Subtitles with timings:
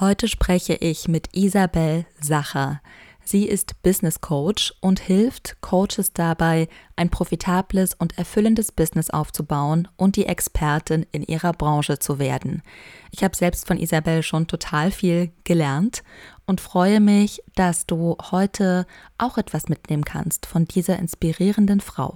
[0.00, 2.80] Heute spreche ich mit Isabel Sacher.
[3.24, 10.14] Sie ist Business Coach und hilft Coaches dabei, ein profitables und erfüllendes Business aufzubauen und
[10.14, 12.62] die Expertin in ihrer Branche zu werden.
[13.10, 16.04] Ich habe selbst von Isabel schon total viel gelernt
[16.46, 18.86] und freue mich, dass du heute
[19.18, 22.14] auch etwas mitnehmen kannst von dieser inspirierenden Frau.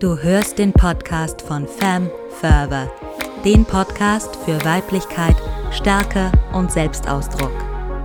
[0.00, 2.08] Du hörst den Podcast von Femme
[2.40, 2.88] Fervor,
[3.44, 5.34] den Podcast für Weiblichkeit,
[5.72, 7.50] Stärke und Selbstausdruck.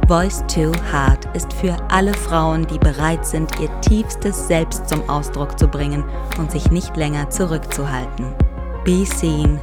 [0.07, 5.59] Voice to Heart ist für alle Frauen, die bereit sind, ihr tiefstes Selbst zum Ausdruck
[5.59, 6.03] zu bringen
[6.39, 8.33] und sich nicht länger zurückzuhalten.
[8.83, 9.59] Be seen,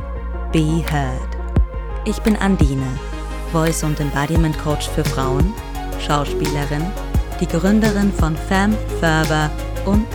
[0.52, 1.36] be heard.
[2.04, 2.86] Ich bin Andine,
[3.50, 5.52] Voice und Embodiment Coach für Frauen,
[5.98, 6.92] Schauspielerin,
[7.40, 9.50] die Gründerin von Femme Fervor
[9.84, 10.06] und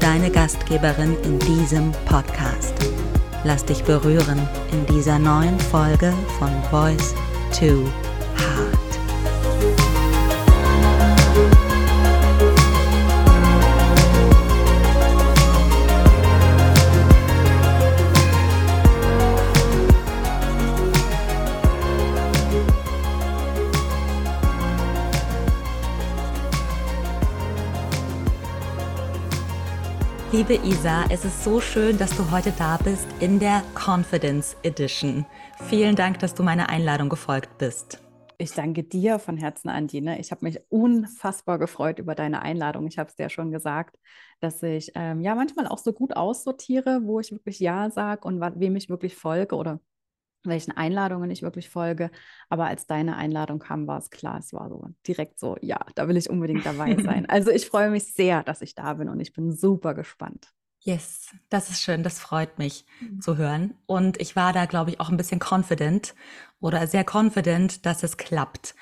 [0.00, 2.74] deine Gastgeberin in diesem Podcast.
[3.44, 7.14] Lass dich berühren in dieser neuen Folge von Voice
[7.58, 7.84] to
[8.36, 8.67] Heart.
[30.30, 35.24] Liebe Isa, es ist so schön, dass du heute da bist in der Confidence Edition.
[35.70, 38.02] Vielen Dank, dass du meiner Einladung gefolgt bist.
[38.36, 40.20] Ich danke dir von Herzen, Andine.
[40.20, 42.86] Ich habe mich unfassbar gefreut über deine Einladung.
[42.88, 43.96] Ich habe es dir schon gesagt,
[44.40, 48.38] dass ich ähm, ja manchmal auch so gut aussortiere, wo ich wirklich Ja sage und
[48.38, 49.80] wem ich wirklich folge oder
[50.44, 52.10] welchen Einladungen ich wirklich folge.
[52.48, 56.08] Aber als deine Einladung kam, war es klar, es war so direkt so, ja, da
[56.08, 57.26] will ich unbedingt dabei sein.
[57.38, 60.52] Also ich freue mich sehr, dass ich da bin und ich bin super gespannt.
[60.80, 63.20] Yes, das ist schön, das freut mich mhm.
[63.20, 63.74] zu hören.
[63.86, 66.14] Und ich war da, glaube ich, auch ein bisschen confident
[66.60, 68.74] oder sehr confident, dass es klappt.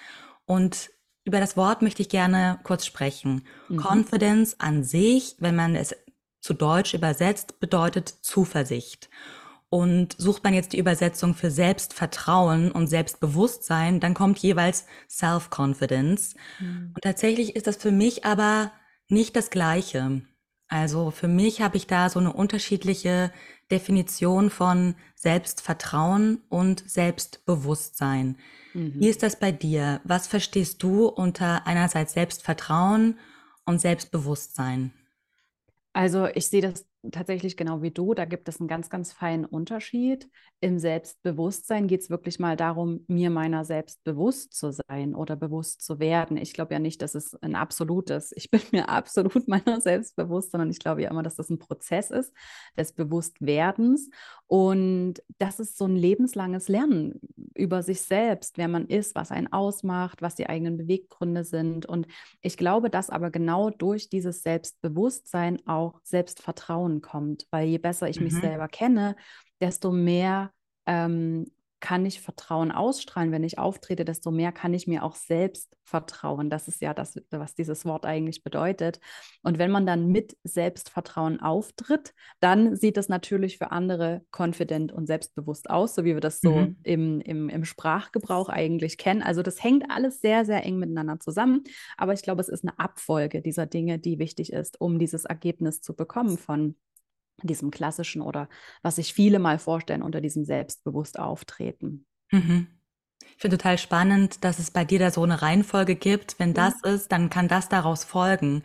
[0.45, 0.91] Und
[1.25, 3.43] über das Wort möchte ich gerne kurz sprechen.
[3.69, 3.79] Mhm.
[3.79, 5.97] Confidence an sich, wenn man es
[6.41, 9.11] zu Deutsch übersetzt, bedeutet Zuversicht.
[9.69, 16.37] Und sucht man jetzt die Übersetzung für Selbstvertrauen und Selbstbewusstsein, dann kommt jeweils Self-Confidence.
[16.61, 16.93] Mhm.
[16.95, 18.71] Und tatsächlich ist das für mich aber
[19.09, 20.23] nicht das Gleiche.
[20.69, 23.33] Also für mich habe ich da so eine unterschiedliche
[23.71, 28.39] Definition von Selbstvertrauen und Selbstbewusstsein.
[28.75, 28.95] Mhm.
[29.01, 30.01] Wie ist das bei dir?
[30.05, 33.19] Was verstehst du unter einerseits Selbstvertrauen
[33.65, 34.93] und Selbstbewusstsein?
[35.93, 38.15] Also ich sehe das tatsächlich genau wie du.
[38.15, 40.29] Da gibt es einen ganz, ganz feinen Unterschied.
[40.61, 45.83] Im Selbstbewusstsein geht es wirklich mal darum, mir meiner selbst bewusst zu sein oder bewusst
[45.83, 46.37] zu werden.
[46.37, 50.53] Ich glaube ja nicht, dass es ein absolutes, ich bin mir absolut meiner selbst bewusst,
[50.53, 52.33] sondern ich glaube ja immer, dass das ein Prozess ist
[52.77, 54.11] des Bewusstwerdens.
[54.47, 57.21] Und das ist so ein lebenslanges Lernen
[57.55, 61.87] über sich selbst, wer man ist, was einen ausmacht, was die eigenen Beweggründe sind.
[61.87, 62.07] Und
[62.43, 68.19] ich glaube, dass aber genau durch dieses Selbstbewusstsein auch Selbstvertrauen kommt, weil je besser ich
[68.19, 68.25] mhm.
[68.25, 69.17] mich selber kenne,
[69.61, 70.53] desto mehr
[70.87, 71.47] ähm,
[71.81, 76.51] kann ich Vertrauen ausstrahlen, wenn ich auftrete, desto mehr kann ich mir auch selbst vertrauen.
[76.51, 78.99] Das ist ja das, was dieses Wort eigentlich bedeutet.
[79.43, 85.07] Und wenn man dann mit Selbstvertrauen auftritt, dann sieht es natürlich für andere confident und
[85.07, 86.77] selbstbewusst aus, so wie wir das so mhm.
[86.83, 89.23] im, im, im Sprachgebrauch eigentlich kennen.
[89.23, 91.63] Also das hängt alles sehr, sehr eng miteinander zusammen.
[91.97, 95.83] Aber ich glaube, es ist eine Abfolge dieser Dinge, die wichtig ist, um dieses Ergebnis
[95.83, 96.75] zu bekommen von
[97.43, 98.49] diesem klassischen oder
[98.83, 102.07] was sich viele mal vorstellen unter diesem selbstbewusst auftreten.
[102.31, 102.69] Mhm.
[103.37, 106.39] Ich finde total spannend, dass es bei dir da so eine Reihenfolge gibt.
[106.39, 108.63] Wenn das ist, dann kann das daraus folgen.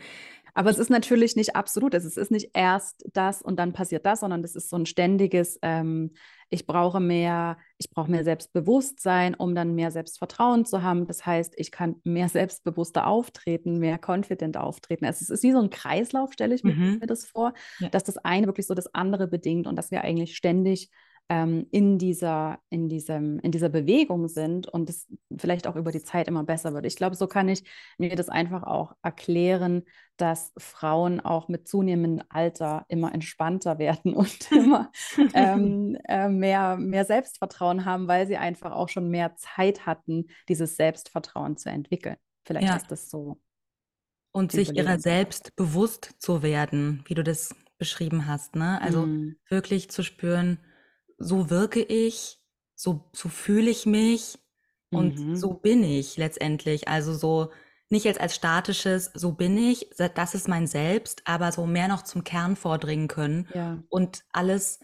[0.54, 1.94] Aber es ist natürlich nicht absolut.
[1.94, 5.58] Es ist nicht erst das und dann passiert das, sondern das ist so ein ständiges,
[5.62, 6.12] ähm,
[6.50, 11.08] ich brauche mehr, ich brauche mehr Selbstbewusstsein, um dann mehr Selbstvertrauen zu haben.
[11.08, 15.06] Das heißt, ich kann mehr selbstbewusster auftreten, mehr confident auftreten.
[15.06, 16.98] Es ist wie so ein Kreislauf, stelle ich mhm.
[17.00, 17.90] mir das vor, ja.
[17.90, 20.92] dass das eine wirklich so das andere bedingt und dass wir eigentlich ständig
[21.32, 25.08] ähm, in, dieser, in, diesem, in dieser Bewegung sind und es
[25.38, 26.86] vielleicht auch über die Zeit immer besser wird.
[26.86, 27.64] Ich glaube, so kann ich
[27.98, 29.84] mir das einfach auch erklären,
[30.18, 34.92] dass Frauen auch mit zunehmendem Alter immer entspannter werden und immer
[35.34, 40.76] ähm, äh, mehr, mehr Selbstvertrauen haben, weil sie einfach auch schon mehr Zeit hatten, dieses
[40.76, 42.18] Selbstvertrauen zu entwickeln.
[42.46, 42.76] Vielleicht ja.
[42.76, 43.40] ist das so.
[44.34, 48.58] Und sich ihrer selbst bewusst zu werden, wie du das beschrieben hast.
[48.58, 48.82] Ne?
[48.82, 49.38] Also mm.
[49.48, 50.60] wirklich zu spüren,
[51.22, 52.40] so wirke ich,
[52.76, 54.40] so, so fühle ich mich
[54.90, 55.36] und mhm.
[55.36, 56.88] so bin ich letztendlich.
[56.88, 57.52] Also so
[57.90, 62.04] nicht jetzt als statisches, so bin ich, das ist mein Selbst, aber so mehr noch
[62.04, 63.84] zum Kern vordringen können ja.
[63.90, 64.80] und alles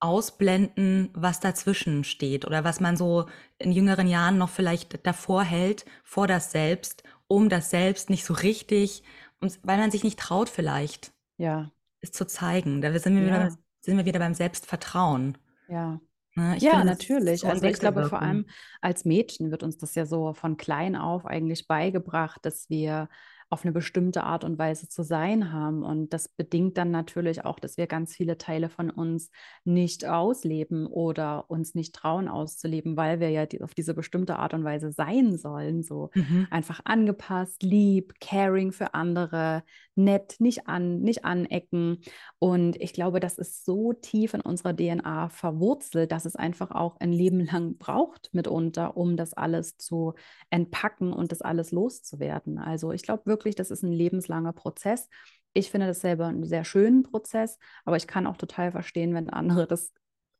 [0.00, 3.26] ausblenden, was dazwischen steht oder was man so
[3.58, 8.34] in jüngeren Jahren noch vielleicht davor hält, vor das Selbst, um das Selbst nicht so
[8.34, 9.02] richtig,
[9.40, 11.70] weil man sich nicht traut vielleicht, Ja,
[12.00, 12.80] es zu zeigen.
[12.80, 15.38] Da sind wir wieder, ja, sind wir wieder beim Selbstvertrauen.
[15.68, 16.00] ja.
[16.34, 16.56] Ne?
[16.56, 17.44] Ich Ja, finde, natürlich.
[17.46, 18.46] Also ich glaube, vor allem
[18.80, 23.08] als Mädchen wird uns das ja so von klein auf eigentlich beigebracht, dass wir
[23.50, 25.82] auf eine bestimmte Art und Weise zu sein haben.
[25.82, 29.30] Und das bedingt dann natürlich auch, dass wir ganz viele Teile von uns
[29.64, 34.54] nicht ausleben oder uns nicht trauen auszuleben, weil wir ja die, auf diese bestimmte Art
[34.54, 35.82] und Weise sein sollen.
[35.82, 36.46] So Mhm.
[36.50, 39.64] einfach angepasst, lieb, caring für andere,
[39.96, 41.98] nett, nicht an, nicht anecken.
[42.38, 46.96] Und ich glaube, das ist so tief in unserer DNA verwurzelt, dass es einfach auch
[47.00, 50.14] ein Leben lang braucht mitunter, um das alles zu
[50.50, 52.58] entpacken und das alles loszuwerden.
[52.58, 55.08] Also ich glaube wirklich, das ist ein lebenslanger Prozess.
[55.52, 59.30] Ich finde das selber einen sehr schönen Prozess, aber ich kann auch total verstehen, wenn
[59.30, 59.92] andere das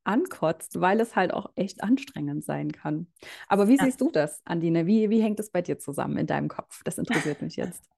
[0.05, 3.08] ankotzt, weil es halt auch echt anstrengend sein kann.
[3.49, 3.85] Aber wie Ja.
[3.85, 4.87] siehst du das, Andine?
[4.87, 6.82] Wie, wie hängt es bei dir zusammen in deinem Kopf?
[6.85, 7.85] Das interessiert mich jetzt.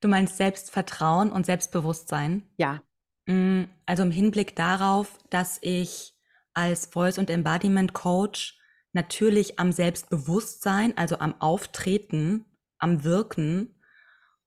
[0.00, 2.42] Du meinst Selbstvertrauen und Selbstbewusstsein?
[2.58, 2.82] Ja.
[3.26, 6.14] Mm, Also im Hinblick darauf, dass ich
[6.54, 8.58] als Voice- und Embodiment-Coach
[8.92, 12.44] natürlich am Selbstbewusstsein, also am Auftreten,
[12.78, 13.74] am Wirken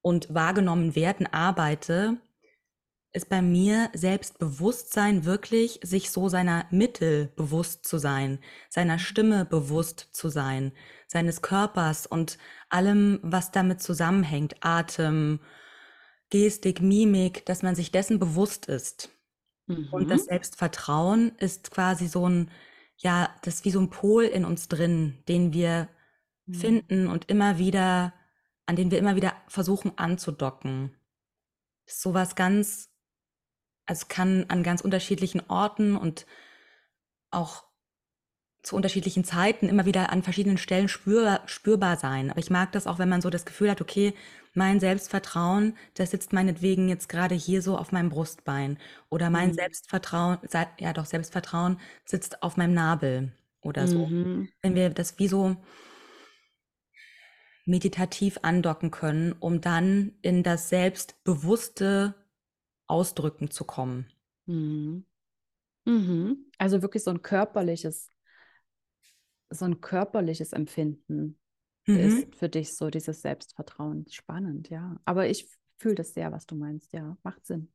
[0.02, 2.18] und wahrgenommen werden arbeite,
[3.12, 10.10] ist bei mir Selbstbewusstsein wirklich, sich so seiner Mittel bewusst zu sein, seiner Stimme bewusst
[10.14, 10.74] zu sein,
[11.08, 12.38] seines Körpers und
[12.70, 15.40] allem, was damit zusammenhängt, Atem,
[16.30, 19.10] Gestik, Mimik, dass man sich dessen bewusst ist.
[19.92, 20.26] Und das Mhm.
[20.26, 22.52] Selbstvertrauen ist quasi so ein,
[22.98, 25.90] ja, das ist wie so ein Pol in uns drin, den wir
[26.48, 26.56] Mhm.
[26.56, 28.14] finden und immer wieder,
[28.70, 30.96] an den wir immer wieder versuchen anzudocken.
[31.88, 32.92] Ist sowas ganz,
[33.88, 36.26] also es kann an ganz unterschiedlichen Orten und
[37.32, 37.66] auch
[38.64, 42.30] zu unterschiedlichen Zeiten immer wieder an verschiedenen Stellen spür, spürbar sein.
[42.30, 44.14] Aber ich mag das auch, wenn man so das Gefühl hat, okay,
[44.54, 48.78] mein Selbstvertrauen, das sitzt meinetwegen jetzt gerade hier so auf meinem Brustbein.
[49.10, 49.54] Oder mein Mhm.
[49.54, 50.40] Selbstvertrauen,
[50.80, 53.32] ja doch, Selbstvertrauen sitzt auf meinem Nabel
[53.62, 54.12] oder so.
[54.12, 54.50] Mhm.
[54.62, 55.58] Wenn wir das wie so
[57.70, 62.16] meditativ andocken können, um dann in das selbstbewusste
[62.88, 64.08] Ausdrücken zu kommen.
[64.46, 65.06] Mhm.
[65.86, 66.46] Mhm.
[66.58, 68.10] Also wirklich so ein körperliches,
[69.50, 71.38] so ein körperliches Empfinden
[71.88, 71.98] Mhm.
[71.98, 74.06] ist für dich so dieses Selbstvertrauen.
[74.12, 75.00] Spannend, ja.
[75.06, 76.92] Aber ich fühle das sehr, was du meinst.
[76.94, 77.70] Ja, macht Sinn.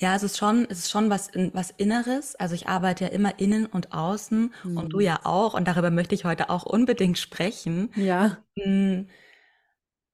[0.00, 2.34] Ja, es ist schon, es ist schon was, was Inneres.
[2.36, 5.02] Also ich arbeite ja immer innen und außen und du Mhm.
[5.02, 5.54] ja auch.
[5.54, 7.92] Und darüber möchte ich heute auch unbedingt sprechen.
[7.94, 8.38] Ja.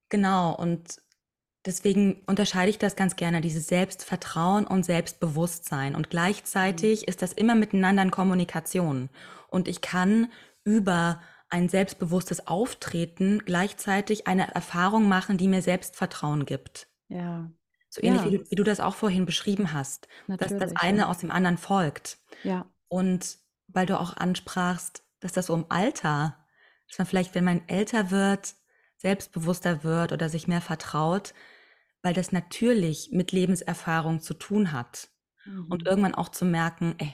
[0.08, 0.54] Genau.
[0.54, 1.00] Und
[1.64, 5.94] deswegen unterscheide ich das ganz gerne, dieses Selbstvertrauen und Selbstbewusstsein.
[5.94, 6.10] Und Mhm.
[6.10, 9.10] gleichzeitig ist das immer miteinander in Kommunikation.
[9.48, 10.30] Und ich kann
[10.64, 16.88] über ein selbstbewusstes Auftreten gleichzeitig eine Erfahrung machen, die mir Selbstvertrauen gibt.
[17.08, 17.50] Ja.
[17.88, 20.80] So ähnlich wie Ja, du, wie du das auch vorhin beschrieben hast, dass das natürlich,
[20.82, 21.06] eine ja.
[21.06, 22.18] aus dem anderen folgt.
[22.42, 22.66] Ja.
[22.88, 23.38] Und
[23.68, 26.36] weil du auch ansprachst, dass das so im Alter,
[26.88, 28.54] dass man vielleicht, wenn man älter wird,
[28.98, 31.34] selbstbewusster wird oder sich mehr vertraut,
[32.02, 35.10] weil das natürlich mit Lebenserfahrung zu tun hat.
[35.68, 35.86] Und Mhm.
[35.86, 37.12] irgendwann auch zu merken, ey,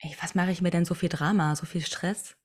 [0.00, 2.36] ey, was mache ich mir denn so viel Drama, so viel Stress?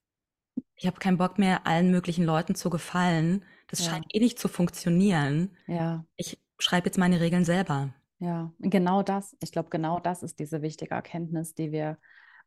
[0.76, 3.44] Ich habe keinen Bock mehr, allen möglichen Leuten zu gefallen.
[3.68, 3.86] Das Ja.
[3.86, 5.56] scheint eh nicht zu funktionieren.
[5.66, 6.04] Ja.
[6.16, 7.94] Ich schreibe jetzt meine Regeln selber.
[8.18, 9.36] Ja, genau das.
[9.40, 11.98] Ich glaube, genau das ist diese wichtige Erkenntnis, die wir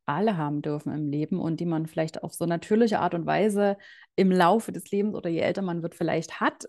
[0.05, 3.77] alle haben dürfen im Leben und die man vielleicht auf so natürliche Art und Weise
[4.15, 6.65] im Laufe des Lebens oder je älter man wird, vielleicht hat.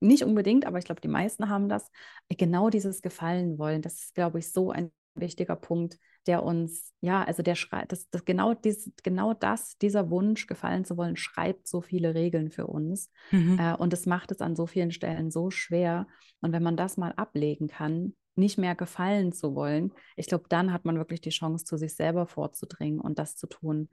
[0.00, 1.90] Nicht unbedingt, aber ich glaube, die meisten haben das.
[2.28, 7.22] Genau dieses Gefallen wollen, das ist, glaube ich, so ein wichtiger Punkt, der uns, ja,
[7.24, 11.68] also der schreibt, das, das genau, dies, genau das, dieser Wunsch, gefallen zu wollen, schreibt
[11.68, 13.10] so viele Regeln für uns.
[13.30, 13.58] Mhm.
[13.58, 16.06] Äh, und es macht es an so vielen Stellen so schwer.
[16.40, 20.72] Und wenn man das mal ablegen kann, nicht mehr gefallen zu wollen, ich glaube, dann
[20.72, 23.88] hat man wirklich die Chance, zu sich selber vorzudringen und das zu tun,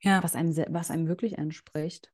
[0.00, 2.12] Ja, was einem, was einem wirklich entspricht.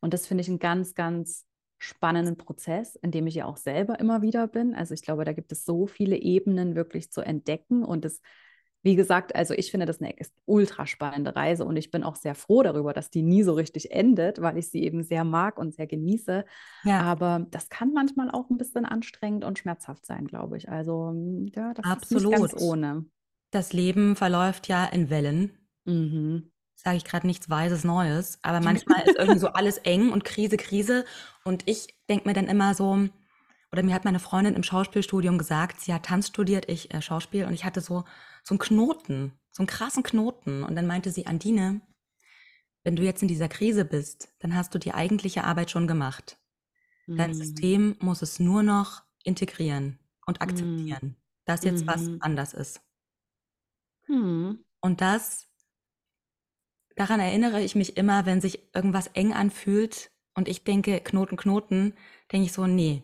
[0.00, 1.46] Und das finde ich einen ganz, ganz
[1.78, 4.74] spannenden Prozess, in dem ich ja auch selber immer wieder bin.
[4.74, 8.20] Also ich glaube, da gibt es so viele Ebenen wirklich zu entdecken und es
[8.82, 12.34] wie gesagt, also ich finde das eine ultra spannende Reise und ich bin auch sehr
[12.34, 15.74] froh darüber, dass die nie so richtig endet, weil ich sie eben sehr mag und
[15.74, 16.44] sehr genieße.
[16.84, 20.68] ja, Aber das kann manchmal auch ein bisschen anstrengend und schmerzhaft sein, glaube ich.
[20.68, 22.72] Also mm, ja, das ist nicht ganz absolut.
[22.72, 23.04] ohne.
[23.52, 25.52] Das Leben verläuft ja in Wellen.
[25.84, 26.50] Mhm.
[26.74, 30.56] Sage ich gerade nichts Weises Neues, aber manchmal ist irgendwie so alles eng und Krise,
[30.56, 31.04] Krise.
[31.44, 33.08] Und ich denke mir dann immer so,
[33.72, 37.46] oder mir hat meine Freundin im Schauspielstudium gesagt, sie hat Tanz studiert, ich äh, Schauspiel
[37.46, 38.04] und ich hatte so,
[38.44, 40.62] so einen Knoten, so einen krassen Knoten.
[40.62, 41.80] Und dann meinte sie, Andine,
[42.84, 46.38] wenn du jetzt in dieser Krise bist, dann hast du die eigentliche Arbeit schon gemacht.
[47.16, 47.34] Dein Mhm.
[47.34, 50.42] System muss es nur noch integrieren und Mhm.
[50.42, 52.20] akzeptieren, dass jetzt was Mhm.
[52.20, 52.82] anders ist.
[54.08, 54.62] Mhm.
[54.80, 55.48] Und das,
[56.96, 61.94] daran erinnere ich mich immer, wenn sich irgendwas eng anfühlt und ich denke, Knoten, Knoten,
[62.30, 63.02] denke ich so, nee,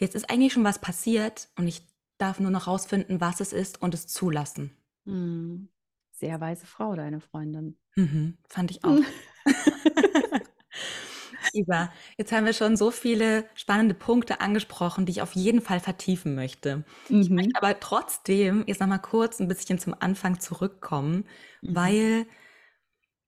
[0.00, 1.82] jetzt ist eigentlich schon was passiert und ich
[2.18, 4.76] darf nur noch rausfinden, was es ist und es zulassen.
[5.04, 5.68] Mhm.
[6.12, 7.78] Sehr weise Frau, deine Freundin.
[7.96, 9.12] Mhm, fand ich auch.
[11.52, 15.80] Iva, jetzt haben wir schon so viele spannende Punkte angesprochen, die ich auf jeden Fall
[15.80, 16.84] vertiefen möchte.
[17.20, 17.30] Ich Mhm.
[17.30, 21.24] möchte aber trotzdem jetzt noch mal kurz ein bisschen zum Anfang zurückkommen,
[21.62, 21.74] Mhm.
[21.74, 22.26] weil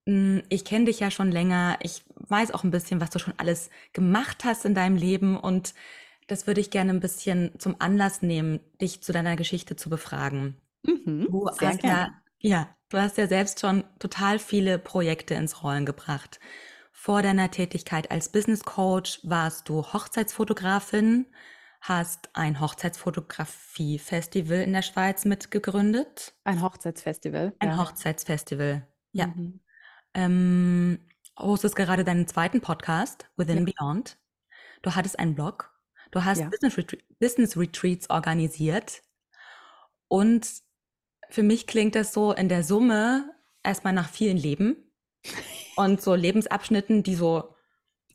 [0.05, 1.77] mh, ich kenne dich ja schon länger.
[1.81, 5.73] Ich weiß auch ein bisschen, was du schon alles gemacht hast in deinem Leben und
[6.27, 10.57] das würde ich gerne ein bisschen zum Anlass nehmen, dich zu deiner Geschichte zu befragen.
[10.83, 11.27] Mhm.
[11.29, 12.13] Du hast ja, gerne.
[12.39, 16.39] ja, du hast ja selbst schon total viele Projekte ins Rollen gebracht.
[16.91, 21.25] Vor deiner Tätigkeit als Business Coach warst du Hochzeitsfotografin,
[21.81, 26.33] hast ein Hochzeitsfotografie-Festival in der Schweiz mitgegründet.
[26.45, 27.53] Ein Hochzeitsfestival.
[27.59, 27.77] Ein ja.
[27.77, 28.87] Hochzeitsfestival.
[29.11, 29.27] Ja.
[29.27, 29.59] Mhm.
[30.13, 30.99] Ähm,
[31.37, 33.73] hostest gerade deinen zweiten Podcast, Within Ja.
[33.77, 34.17] Beyond.
[34.81, 35.72] Du hattest einen Blog.
[36.13, 36.49] Du hast Ja.
[36.49, 39.01] Business, Retre Business Retreats organisiert.
[40.07, 40.47] Und
[41.29, 44.75] für mich klingt das so in der Summe erstmal nach vielen Leben
[45.75, 47.55] und so Lebensabschnitten, die so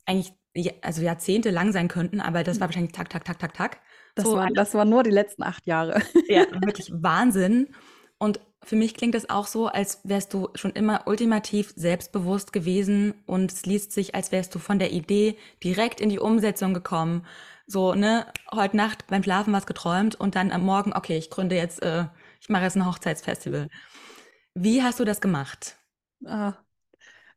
[0.05, 0.33] eigentlich
[0.81, 3.81] also Jahrzehnte lang sein könnten, aber das war wahrscheinlich tak, tak, tak, tak, tak.
[4.15, 6.01] Das, So war, das war nur die letzten acht Jahre.
[6.27, 7.67] ja, wirklich Wahnsinn.
[8.17, 13.13] Und für mich klingt das auch so, als wärst du schon immer ultimativ selbstbewusst gewesen
[13.25, 17.25] und es liest sich, als wärst du von der Idee direkt in die Umsetzung gekommen.
[17.71, 21.55] So, ne, heute Nacht beim Schlafen was geträumt und dann am Morgen, okay, ich gründe
[21.55, 22.05] jetzt, äh,
[22.41, 23.69] ich mache jetzt ein Hochzeitsfestival.
[24.55, 25.77] Wie hast du das gemacht?
[26.25, 26.53] Ah,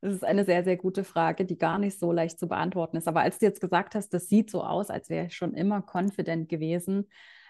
[0.03, 3.09] Das ist eine sehr, sehr gute Frage, die gar nicht so leicht zu beantworten ist.
[3.09, 5.83] Aber als du jetzt gesagt hast, das sieht so aus, als wäre ich schon immer
[5.83, 7.09] confident gewesen,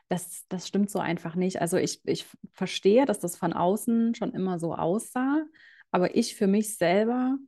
[0.08, 1.60] das, das stimmt so einfach nicht.
[1.60, 5.44] Also ich, ich verstehe, dass das von außen schon immer so aussah,
[5.92, 7.38] aber ich für mich selber,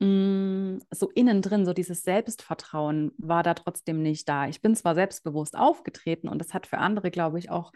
[0.00, 4.48] mh, so innen drin, so dieses Selbstvertrauen war da trotzdem nicht da.
[4.48, 7.72] Ich bin zwar selbstbewusst aufgetreten und das hat für andere, glaube ich, auch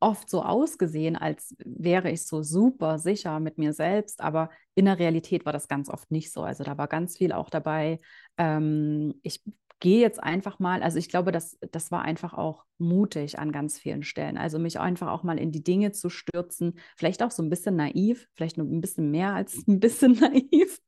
[0.00, 4.98] oft so ausgesehen, als wäre ich so super sicher mit mir selbst, aber in der
[4.98, 6.42] Realität war das ganz oft nicht so.
[6.42, 8.00] Also da war ganz viel auch dabei.
[8.38, 9.42] Ähm, ich
[9.80, 13.78] gehe jetzt einfach mal, also ich glaube, das, das war einfach auch mutig an ganz
[13.78, 14.38] vielen Stellen.
[14.38, 17.76] Also mich einfach auch mal in die Dinge zu stürzen, vielleicht auch so ein bisschen
[17.76, 20.80] naiv, vielleicht nur ein bisschen mehr als ein bisschen naiv.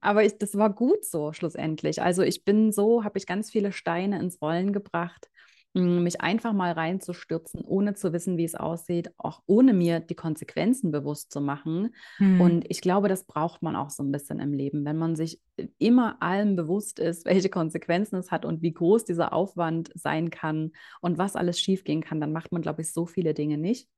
[0.00, 2.02] Aber ich, das war gut so schlussendlich.
[2.02, 5.29] Also ich bin so, habe ich ganz viele Steine ins Rollen gebracht
[5.72, 10.90] mich einfach mal reinzustürzen, ohne zu wissen, wie es aussieht, auch ohne mir die Konsequenzen
[10.90, 11.94] bewusst zu machen.
[12.16, 12.40] Hm.
[12.40, 15.40] Und ich glaube, das braucht man auch so ein bisschen im Leben, wenn man sich
[15.78, 20.72] immer allem bewusst ist, welche Konsequenzen es hat und wie groß dieser Aufwand sein kann
[21.00, 23.88] und was alles schiefgehen kann, dann macht man, glaube ich, so viele Dinge nicht.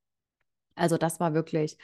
[0.75, 1.77] Also das war wirklich,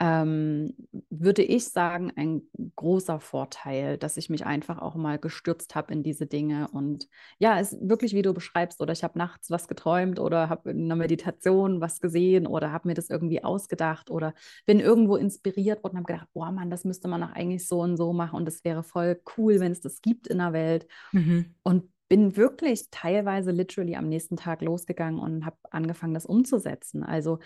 [0.00, 0.74] ähm,
[1.10, 2.42] würde ich sagen, ein
[2.76, 6.68] großer Vorteil, dass ich mich einfach auch mal gestürzt habe in diese Dinge.
[6.72, 7.08] Und
[7.38, 10.70] ja, es ist wirklich, wie du beschreibst, oder ich habe nachts was geträumt oder habe
[10.70, 14.34] in einer Meditation was gesehen oder habe mir das irgendwie ausgedacht oder
[14.66, 17.80] bin irgendwo inspiriert worden und habe gedacht, oh Mann, das müsste man doch eigentlich so
[17.80, 20.86] und so machen und das wäre voll cool, wenn es das gibt in der Welt.
[21.12, 21.54] Mhm.
[21.62, 27.04] Und bin wirklich teilweise literally am nächsten Tag losgegangen und habe angefangen, das umzusetzen.
[27.04, 27.38] Also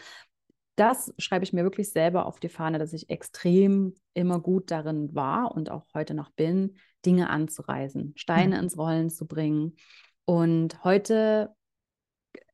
[0.76, 5.14] das schreibe ich mir wirklich selber auf die Fahne, dass ich extrem immer gut darin
[5.14, 9.76] war und auch heute noch bin, Dinge anzureisen, Steine ins Rollen zu bringen.
[10.26, 11.54] Und heute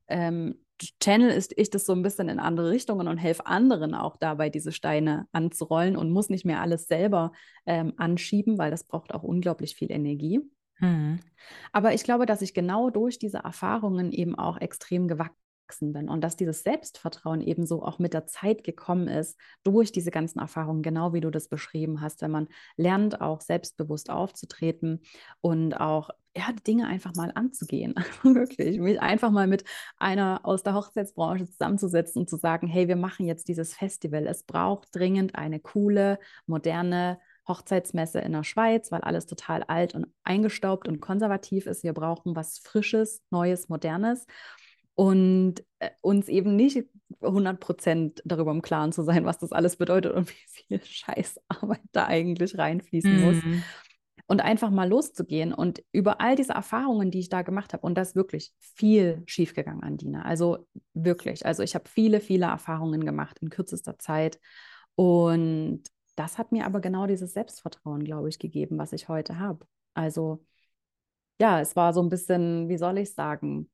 [0.07, 0.55] ähm,
[1.01, 4.49] channel ist ich das so ein bisschen in andere Richtungen und helfe anderen auch dabei,
[4.49, 7.31] diese Steine anzurollen und muss nicht mehr alles selber
[7.65, 10.39] ähm, anschieben, weil das braucht auch unglaublich viel Energie.
[10.79, 11.19] Mhm.
[11.71, 15.42] Aber ich glaube, dass ich genau durch diese Erfahrungen eben auch extrem gewachsen
[15.81, 20.11] bin und dass dieses Selbstvertrauen eben so auch mit der Zeit gekommen ist, durch diese
[20.11, 25.01] ganzen Erfahrungen, genau wie du das beschrieben hast, wenn man lernt, auch selbstbewusst aufzutreten
[25.41, 27.93] und auch ja, Dinge einfach mal anzugehen.
[28.23, 29.63] Wirklich, mich einfach mal mit
[29.97, 34.25] einer aus der Hochzeitsbranche zusammenzusetzen und zu sagen, hey, wir machen jetzt dieses Festival.
[34.27, 40.07] Es braucht dringend eine coole, moderne Hochzeitsmesse in der Schweiz, weil alles total alt und
[40.23, 41.83] eingestaubt und konservativ ist.
[41.83, 44.25] Wir brauchen was Frisches, Neues, Modernes
[44.95, 46.85] und äh, uns eben nicht
[47.21, 51.81] 100 Prozent darüber im Klaren zu sein, was das alles bedeutet und wie viel Scheißarbeit
[51.91, 53.43] da eigentlich reinfließen muss.
[53.43, 53.63] Mhm.
[54.25, 57.95] Und einfach mal loszugehen und über all diese Erfahrungen, die ich da gemacht habe, und
[57.95, 60.23] das ist wirklich viel schiefgegangen an Dina.
[60.23, 61.45] Also wirklich.
[61.45, 64.39] Also ich habe viele, viele Erfahrungen gemacht in kürzester Zeit.
[64.95, 65.83] Und
[66.15, 69.67] das hat mir aber genau dieses Selbstvertrauen, glaube ich, gegeben, was ich heute habe.
[69.93, 70.45] Also
[71.39, 73.69] ja, es war so ein bisschen, wie soll ich sagen,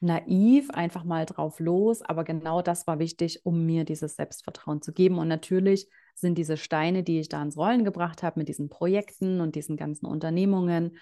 [0.00, 2.02] naiv, einfach mal drauf los.
[2.02, 5.18] Aber genau das war wichtig, um mir dieses Selbstvertrauen zu geben.
[5.18, 9.40] Und natürlich sind diese Steine, die ich da ins Rollen gebracht habe mit diesen Projekten
[9.40, 10.96] und diesen ganzen Unternehmungen,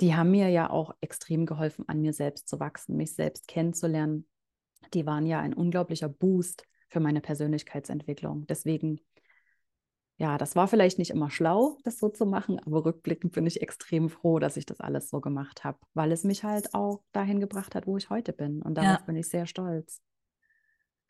[0.00, 4.26] die haben mir ja auch extrem geholfen, an mir selbst zu wachsen, mich selbst kennenzulernen.
[4.92, 8.46] Die waren ja ein unglaublicher Boost für meine Persönlichkeitsentwicklung.
[8.46, 9.00] Deswegen
[10.16, 13.60] ja, das war vielleicht nicht immer schlau, das so zu machen, aber rückblickend bin ich
[13.62, 17.40] extrem froh, dass ich das alles so gemacht habe, weil es mich halt auch dahin
[17.40, 18.62] gebracht hat, wo ich heute bin.
[18.62, 19.06] Und darauf ja.
[19.06, 20.00] bin ich sehr stolz.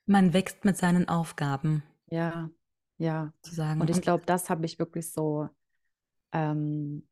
[0.07, 1.83] Man wächst mit seinen Aufgaben.
[2.11, 2.51] Ja,
[2.97, 3.33] ja.
[3.43, 3.81] Sozusagen.
[3.81, 5.49] Und ich glaube, das habe ich wirklich so,
[6.33, 7.07] ähm,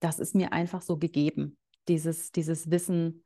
[0.00, 1.56] das ist mir einfach so gegeben.
[1.88, 3.24] Dieses, dieses Wissen,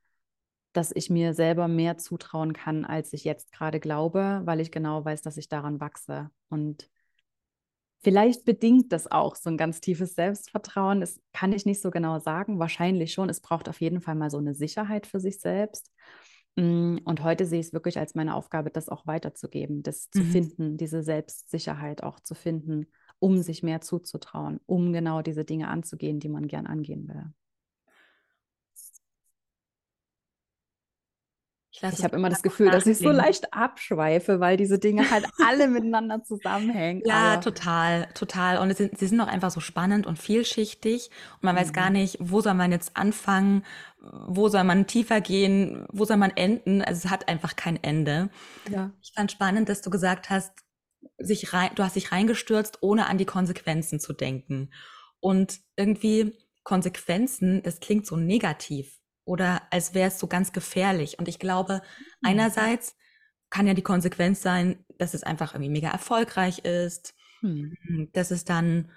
[0.73, 5.04] dass ich mir selber mehr zutrauen kann, als ich jetzt gerade glaube, weil ich genau
[5.04, 6.30] weiß, dass ich daran wachse.
[6.49, 6.88] Und
[8.02, 11.00] Vielleicht bedingt das auch so ein ganz tiefes Selbstvertrauen.
[11.00, 12.59] Das kann ich nicht so genau sagen.
[12.59, 13.28] Wahrscheinlich schon.
[13.28, 15.92] Es braucht auf jeden Fall mal so eine Sicherheit für sich selbst.
[16.57, 20.19] Mm, und heute sehe ich es wirklich als meine Aufgabe, das auch weiterzugeben, das mhm.
[20.19, 22.87] zu finden, diese Selbstsicherheit auch zu finden,
[23.19, 27.26] um sich mehr zuzutrauen, um genau diese Dinge anzugehen, die man gern angehen will.
[31.83, 35.27] Ich, ich habe immer das Gefühl, dass ich so leicht abschweife, weil diese Dinge halt
[35.47, 37.03] alle miteinander zusammenhängen.
[37.07, 38.59] Ja, Aber total, total.
[38.59, 41.11] Und sind, sie sind auch einfach so spannend und vielschichtig.
[41.35, 41.61] Und man mhm.
[41.61, 41.97] weiß gar mhm.
[41.97, 43.65] nicht, wo soll man jetzt anfangen,
[44.27, 46.83] wo soll man tiefer gehen, wo soll man enden.
[46.83, 48.31] Also es hat einfach kein Ende.
[48.71, 48.93] Ja.
[49.01, 50.53] Ich fand spannend, dass du gesagt hast,
[51.19, 54.71] sich rein, du hast dich reingestürzt, ohne an die Konsequenzen zu denken.
[55.21, 59.00] Und irgendwie Konsequenzen, das klingt so negativ
[59.31, 61.21] oder als wäre es so ganz gefährlich.
[61.21, 62.29] Und ich glaube, mhm.
[62.29, 62.97] einerseits
[63.49, 68.09] kann ja die Konsequenz sein, dass es einfach irgendwie mega erfolgreich ist, mhm.
[68.13, 68.91] dass es dann,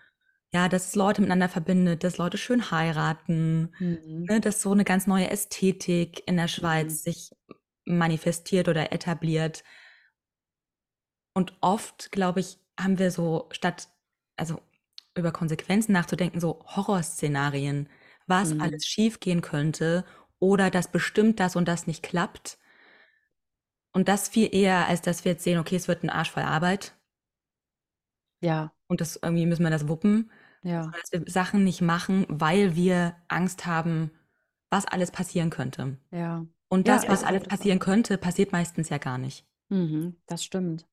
[0.52, 4.26] ja, dass es Leute miteinander verbindet, dass Leute schön heiraten, mhm.
[4.28, 7.12] ne, dass so eine ganz neue Ästhetik in der Schweiz mhm.
[7.12, 7.32] sich
[7.86, 9.64] manifestiert oder etabliert.
[11.36, 13.88] Und oft, glaube ich, haben wir so statt,
[14.36, 14.60] also
[15.16, 17.88] über Konsequenzen nachzudenken, so Horrorszenarien,
[18.26, 18.62] was mhm.
[18.62, 20.06] alles schiefgehen könnte
[20.44, 22.58] oder dass bestimmt das und das nicht klappt.
[23.94, 26.44] Und das viel eher, als dass wir jetzt sehen, okay, es wird ein Arsch voll
[26.44, 26.94] Arbeit.
[28.42, 28.74] Ja.
[28.88, 30.32] Und das irgendwie müssen wir das wuppen.
[30.62, 30.92] Ja.
[30.92, 34.12] Dass wir Sachen nicht machen, weil wir Angst haben,
[34.70, 35.98] was alles passieren könnte.
[36.12, 36.46] Ja.
[36.68, 39.46] Und das, ja, was alles passieren könnte, passiert meistens ja gar nicht.
[39.70, 40.88] Mhm, das stimmt.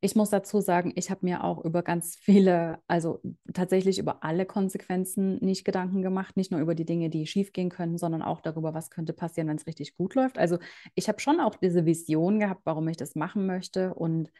[0.00, 3.20] Ich muss dazu sagen, ich habe mir auch über ganz viele, also
[3.52, 7.98] tatsächlich über alle Konsequenzen nicht Gedanken gemacht, nicht nur über die Dinge, die schiefgehen könnten,
[7.98, 10.38] sondern auch darüber, was könnte passieren, wenn es richtig gut läuft.
[10.38, 10.58] Also
[10.94, 14.30] ich habe schon auch diese Vision gehabt, warum ich das machen möchte und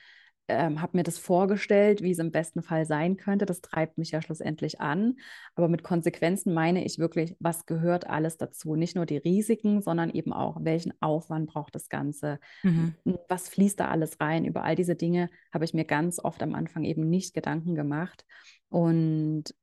[0.48, 3.46] ähm, habe mir das vorgestellt, wie es im besten Fall sein könnte.
[3.46, 5.16] Das treibt mich ja schlussendlich an.
[5.54, 8.74] Aber mit Konsequenzen meine ich wirklich, was gehört alles dazu?
[8.74, 12.40] Nicht nur die Risiken, sondern eben auch, welchen Aufwand braucht das Ganze?
[12.62, 12.94] Mhm.
[13.28, 14.44] Was fließt da alles rein?
[14.44, 18.24] Über all diese Dinge habe ich mir ganz oft am Anfang eben nicht Gedanken gemacht.
[18.70, 19.54] Und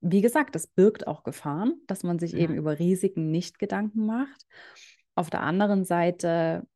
[0.00, 2.40] wie gesagt, es birgt auch Gefahren, dass man sich ja.
[2.40, 4.46] eben über Risiken nicht Gedanken macht.
[5.14, 6.66] Auf der anderen Seite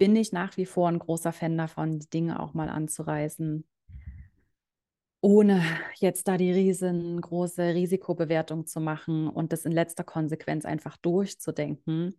[0.00, 3.68] bin ich nach wie vor ein großer Fan davon, die Dinge auch mal anzureißen,
[5.20, 5.62] ohne
[5.96, 12.16] jetzt da die riesengroße Risikobewertung zu machen und das in letzter Konsequenz einfach durchzudenken,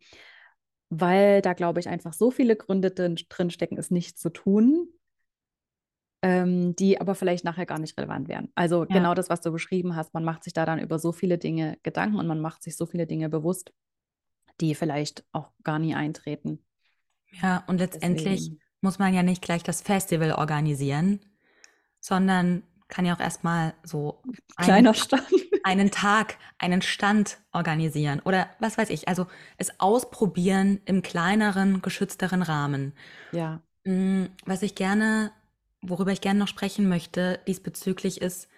[0.89, 4.87] weil da, glaube ich, einfach so viele Gründe drin, drinstecken, es nicht zu tun,
[6.21, 8.51] ähm, die aber vielleicht nachher gar nicht relevant wären.
[8.53, 8.93] Also ja.
[8.93, 11.79] genau das, was du beschrieben hast, man macht sich da dann über so viele Dinge
[11.81, 13.73] Gedanken und man macht sich so viele Dinge bewusst,
[14.59, 16.63] die vielleicht auch gar nie eintreten.
[17.31, 18.61] Ja, und letztendlich Deswegen.
[18.81, 21.19] muss man ja nicht gleich das Festival organisieren,
[21.99, 24.21] sondern kann ja auch erstmal so
[24.57, 25.23] kleiner einen, Stand.
[25.63, 29.25] einen Tag, einen Stand organisieren oder was weiß ich, also
[29.57, 32.93] es ausprobieren im kleineren, geschützteren Rahmen.
[33.31, 33.61] Ja.
[33.85, 35.31] Mm, was ich gerne,
[35.81, 38.49] worüber ich gerne noch sprechen möchte diesbezüglich ist,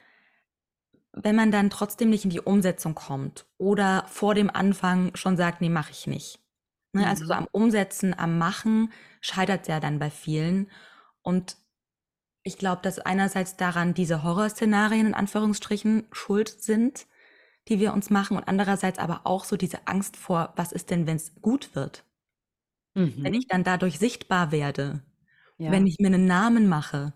[1.13, 5.61] wenn man dann trotzdem nicht in die Umsetzung kommt oder vor dem Anfang schon sagt,
[5.61, 6.42] nee, mache ich nicht.
[6.93, 7.07] Ne?
[7.07, 7.39] Also so mhm.
[7.39, 10.69] am Umsetzen, am Machen scheitert ja dann bei vielen.
[11.21, 11.57] Und
[12.43, 17.07] ich glaube, dass einerseits daran diese Horrorszenarien in Anführungsstrichen schuld sind,
[17.67, 21.07] die wir uns machen, und andererseits aber auch so diese Angst vor, was ist denn,
[21.07, 22.03] wenn es gut wird?
[22.93, 23.15] Mhm.
[23.17, 25.01] Wenn ich dann dadurch sichtbar werde,
[25.57, 25.71] ja.
[25.71, 27.13] wenn ich mir einen Namen mache.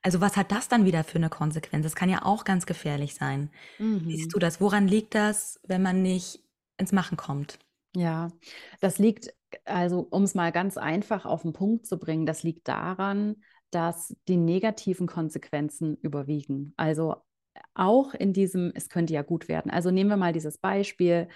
[0.00, 1.84] Also was hat das dann wieder für eine Konsequenz?
[1.84, 3.50] Das kann ja auch ganz gefährlich sein.
[3.78, 4.06] Mhm.
[4.06, 4.60] Wie siehst du das?
[4.60, 6.40] Woran liegt das, wenn man nicht
[6.76, 7.58] ins Machen kommt?
[7.94, 8.30] Ja,
[8.80, 12.66] das liegt, also um es mal ganz einfach auf den Punkt zu bringen, das liegt
[12.68, 16.72] daran, dass die negativen Konsequenzen überwiegen.
[16.76, 17.16] Also
[17.74, 19.70] auch in diesem, es könnte ja gut werden.
[19.70, 21.28] Also nehmen wir mal dieses Beispiel,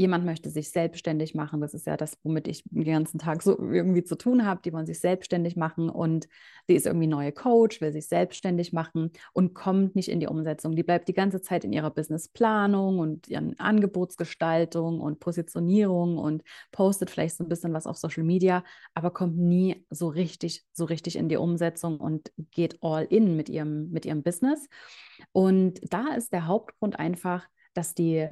[0.00, 1.60] jemand möchte sich selbstständig machen.
[1.60, 4.62] Das ist ja das, womit ich den ganzen Tag so irgendwie zu tun habe.
[4.64, 6.26] Die wollen sich selbstständig machen und
[6.70, 10.74] die ist irgendwie neue Coach, will sich selbstständig machen und kommt nicht in die Umsetzung.
[10.74, 17.10] Die bleibt die ganze Zeit in ihrer Businessplanung und ihren Angebotsgestaltung und Positionierung und postet
[17.10, 21.16] vielleicht so ein bisschen was auf Social Media, aber kommt nie so richtig, so richtig
[21.16, 24.66] in die Umsetzung und geht all in mit ihrem, mit ihrem Business.
[25.32, 28.30] Und da ist der Hauptgrund einfach, dass die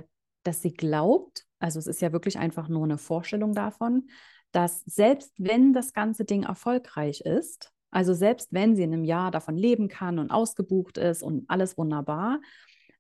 [0.49, 4.09] dass sie glaubt, also es ist ja wirklich einfach nur eine Vorstellung davon,
[4.53, 9.31] dass selbst wenn das ganze Ding erfolgreich ist, also selbst wenn sie in einem Jahr
[9.31, 12.41] davon leben kann und ausgebucht ist und alles wunderbar,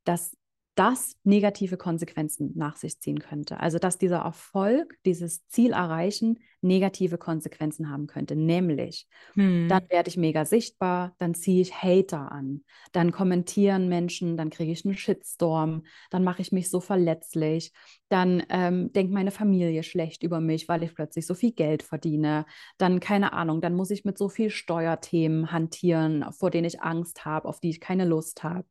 [0.05, 0.37] dass
[0.79, 3.59] das negative Konsequenzen nach sich ziehen könnte.
[3.59, 8.37] Also dass dieser Erfolg, dieses Ziel erreichen, negative Konsequenzen haben könnte.
[8.37, 9.69] Nämlich, hm.
[9.69, 12.63] dann werde ich mega sichtbar, dann ziehe ich Hater an,
[12.93, 17.73] dann kommentieren Menschen, dann kriege ich einen Shitstorm, dann mache ich mich so verletzlich,
[18.09, 22.47] dann ähm, denkt meine Familie schlecht über mich, weil ich plötzlich so viel Geld verdiene.
[22.79, 27.25] Dann, keine Ahnung, dann muss ich mit so viel Steuerthemen hantieren, vor denen ich Angst
[27.25, 28.67] habe, auf die ich keine Lust habe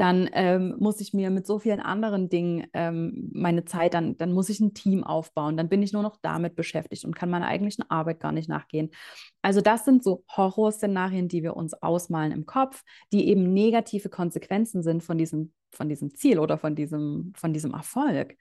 [0.00, 4.32] dann ähm, muss ich mir mit so vielen anderen Dingen ähm, meine Zeit, dann, dann
[4.32, 7.46] muss ich ein Team aufbauen, dann bin ich nur noch damit beschäftigt und kann meiner
[7.46, 8.92] eigentlichen Arbeit gar nicht nachgehen.
[9.42, 12.82] Also das sind so Horrorszenarien, die wir uns ausmalen im Kopf,
[13.12, 17.74] die eben negative Konsequenzen sind von diesem von diesem Ziel oder von diesem, von diesem
[17.74, 18.34] Erfolg.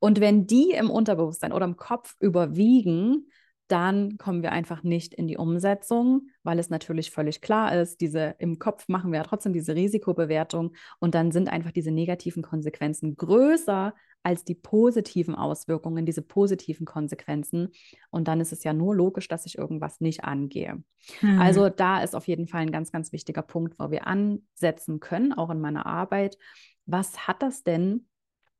[0.00, 3.28] Und wenn die im Unterbewusstsein oder im Kopf überwiegen,
[3.68, 8.34] dann kommen wir einfach nicht in die Umsetzung, weil es natürlich völlig klar ist, diese
[8.38, 13.16] im Kopf machen wir ja trotzdem diese Risikobewertung und dann sind einfach diese negativen Konsequenzen
[13.16, 17.70] größer als die positiven Auswirkungen, diese positiven Konsequenzen
[18.10, 20.82] und dann ist es ja nur logisch, dass ich irgendwas nicht angehe.
[21.20, 21.40] Hm.
[21.40, 25.32] Also da ist auf jeden Fall ein ganz ganz wichtiger Punkt, wo wir ansetzen können,
[25.32, 26.36] auch in meiner Arbeit.
[26.86, 28.06] Was hat das denn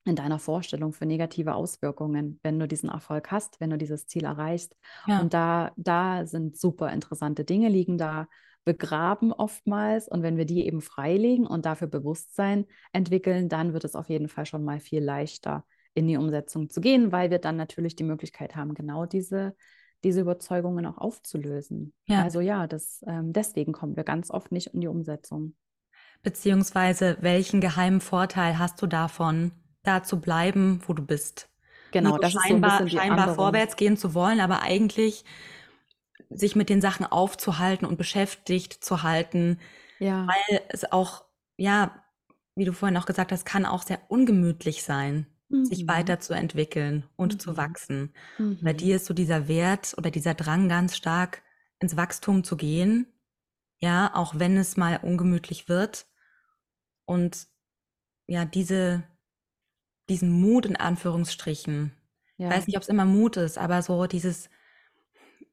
[0.05, 4.25] in deiner Vorstellung für negative Auswirkungen, wenn du diesen Erfolg hast, wenn du dieses Ziel
[4.25, 4.77] erreichst.
[5.07, 5.21] Ja.
[5.21, 8.29] Und da, da sind super interessante Dinge liegen da
[8.65, 10.09] begraben oftmals.
[10.09, 14.29] Und wenn wir die eben freilegen und dafür Bewusstsein entwickeln, dann wird es auf jeden
[14.29, 15.65] Fall schon mal viel leichter,
[15.95, 19.55] in die Umsetzung zu gehen, weil wir dann natürlich die Möglichkeit haben, genau diese,
[20.03, 21.93] diese Überzeugungen auch aufzulösen.
[22.07, 22.23] Ja.
[22.23, 25.55] Also ja, das, ähm, deswegen kommen wir ganz oft nicht in die Umsetzung.
[26.23, 29.53] Beziehungsweise, welchen geheimen Vorteil hast du davon,
[29.85, 31.49] da zu bleiben, wo du bist.
[31.93, 35.25] Genau, das scheinbar, ist so scheinbar vorwärts gehen zu wollen, aber eigentlich
[36.29, 39.61] sich mit den Sachen aufzuhalten und beschäftigt zu halten,
[40.01, 40.27] ja.
[40.27, 41.25] weil es auch,
[41.57, 42.03] ja,
[42.57, 45.65] wie du vorhin auch gesagt hast, kann auch sehr ungemütlich sein, mhm.
[45.65, 47.39] sich weiterzuentwickeln und mhm.
[47.39, 48.13] zu wachsen.
[48.39, 48.59] Mhm.
[48.63, 51.43] Bei dir ist so dieser Wert oder dieser Drang ganz stark
[51.79, 53.07] ins Wachstum zu gehen,
[53.79, 56.07] ja, auch wenn es mal ungemütlich wird.
[57.05, 57.47] Und
[58.27, 59.05] ja, diese,
[60.09, 61.93] diesen Mut in Anführungsstrichen.
[62.37, 62.49] Ja.
[62.49, 64.51] Ich weiß nicht, ob es immer Mut ist, aber so dieses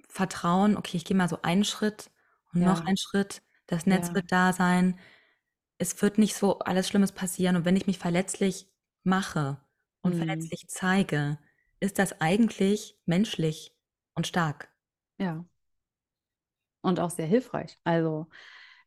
[0.10, 2.12] Vertrauen, okay, ich gehe mal so einen Schritt
[2.54, 2.68] und ja.
[2.68, 4.16] noch einen Schritt, das Netz ja.
[4.16, 5.00] wird da sein.
[5.78, 7.56] Es wird nicht so alles Schlimmes passieren.
[7.56, 8.68] Und wenn ich mich verletzlich
[9.04, 9.58] mache
[10.02, 10.18] und mhm.
[10.18, 11.40] verletzlich zeige,
[11.80, 13.76] ist das eigentlich menschlich
[14.14, 14.70] und stark.
[15.18, 15.46] Ja.
[16.82, 17.80] Und auch sehr hilfreich.
[17.84, 18.28] Also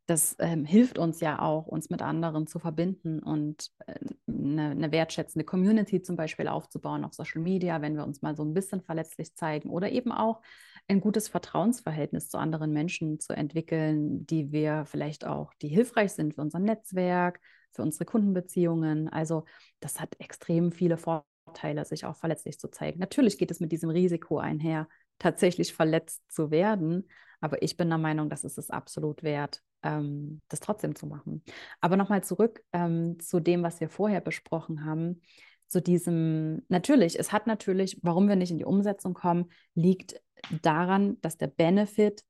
[0.07, 3.95] das ähm, hilft uns ja auch, uns mit anderen zu verbinden und äh,
[4.29, 8.45] eine, eine, wertschätzende Community zum Beispiel aufzubauen auf Social Media, wenn wir uns mal so
[8.45, 10.43] ein bisschen verletzlich zeigen oder eben auch
[10.89, 16.35] ein gutes Vertrauensverhältnis zu anderen Menschen zu entwickeln, die wir vielleicht auch, die hilfreich sind
[16.35, 17.41] für unser Netzwerk,
[17.73, 19.09] für unsere Kundenbeziehungen.
[19.09, 19.45] Also
[19.81, 22.99] das hat extrem viele Vorteile, sich auch verletzlich zu zeigen.
[22.99, 24.87] Natürlich geht es mit diesem Risiko einher,
[25.19, 27.09] tatsächlich verletzt zu werden.
[27.41, 31.45] Aber ich bin der Meinung, dass es es absolut wert, ähm, das trotzdem zu machen.
[31.81, 35.21] Aber nochmal zurück ähm, zu dem, was wir vorher besprochen haben.
[35.69, 40.21] Zu diesem, natürlich, es hat natürlich, warum wir nicht in die Umsetzung kommen, liegt
[40.63, 42.25] daran, dass der Benefit,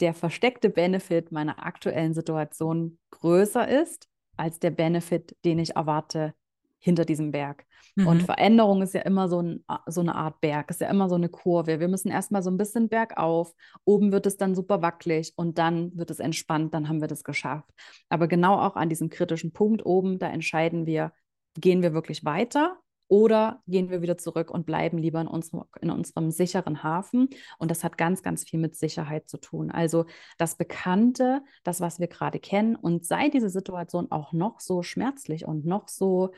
[0.00, 6.34] der versteckte Benefit meiner aktuellen Situation größer ist als der Benefit, den ich erwarte
[6.84, 7.64] hinter diesem Berg.
[7.96, 8.06] Mhm.
[8.06, 11.14] Und Veränderung ist ja immer so, ein, so eine Art Berg, ist ja immer so
[11.14, 11.80] eine Kurve.
[11.80, 15.96] Wir müssen erstmal so ein bisschen bergauf, oben wird es dann super wackelig und dann
[15.96, 17.70] wird es entspannt, dann haben wir das geschafft.
[18.10, 21.12] Aber genau auch an diesem kritischen Punkt oben, da entscheiden wir,
[21.58, 22.76] gehen wir wirklich weiter
[23.08, 27.28] Oder gehen wir wieder zurück und bleiben lieber in unserem, in unserem sicheren Hafen?
[27.58, 29.70] Und das hat ganz, ganz viel mit Sicherheit zu tun.
[29.70, 30.06] Also
[30.38, 32.76] das Bekannte, das, was wir gerade kennen.
[32.76, 36.32] Und sei diese Situation auch noch so schmerzlich und noch so,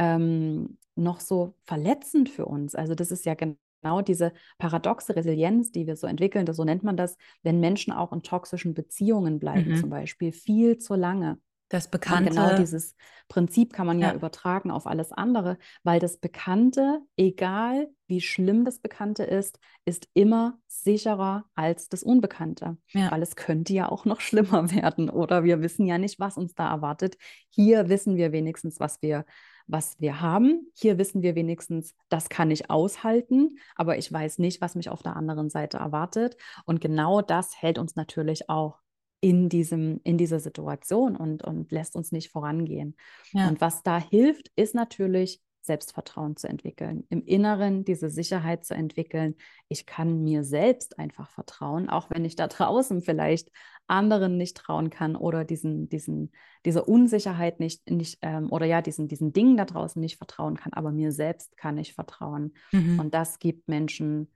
[0.00, 2.74] ähm, noch so verletzend für uns.
[2.74, 6.82] Also das ist ja genau diese paradoxe Resilienz, die wir so entwickeln, das, so nennt
[6.82, 9.76] man das, wenn Menschen auch in toxischen Beziehungen bleiben, mhm.
[9.76, 11.38] zum Beispiel, viel zu lange.
[11.68, 12.30] Das Bekannte.
[12.30, 12.96] Und genau dieses
[13.28, 14.08] Prinzip kann man ja.
[14.08, 14.14] ja.
[14.14, 20.58] übertragen auf alles andere, weil das Bekannte, egal wie schlimm das Bekannte ist, ist immer
[20.66, 22.76] sicherer als das Unbekannte.
[22.88, 23.12] Ja.
[23.12, 26.54] Weil es könnte ja auch noch schlimmer werden oder wir wissen ja nicht, was uns
[26.54, 27.16] da erwartet.
[27.50, 29.24] Hier wissen wir wenigstens, was wir,
[29.70, 30.70] was wir haben.
[30.74, 35.02] Hier wissen wir wenigstens, das kann ich aushalten, aber ich weiß nicht, was mich auf
[35.02, 36.36] der anderen Seite erwartet.
[36.64, 38.78] Und genau das hält uns natürlich auch
[39.20, 42.96] in, diesem, in dieser Situation und, und lässt uns nicht vorangehen.
[43.32, 43.48] Ja.
[43.48, 49.36] Und was da hilft, ist natürlich Selbstvertrauen zu entwickeln, im Inneren diese Sicherheit zu entwickeln.
[49.68, 53.50] Ich kann mir selbst einfach vertrauen, auch wenn ich da draußen vielleicht
[53.86, 56.32] anderen nicht trauen kann oder diesen, diesen,
[56.64, 60.72] dieser Unsicherheit nicht, nicht ähm, oder ja, diesen, diesen Dingen da draußen nicht vertrauen kann,
[60.72, 62.54] aber mir selbst kann ich vertrauen.
[62.72, 62.98] Mhm.
[62.98, 64.32] Und das gibt Menschen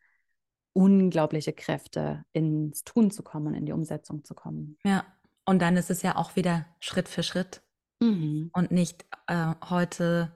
[0.73, 4.79] unglaubliche Kräfte, ins Tun zu kommen, in die Umsetzung zu kommen.
[4.85, 5.05] Ja,
[5.45, 7.61] und dann ist es ja auch wieder Schritt für Schritt
[8.01, 8.51] mhm.
[8.53, 10.33] und nicht äh, heute.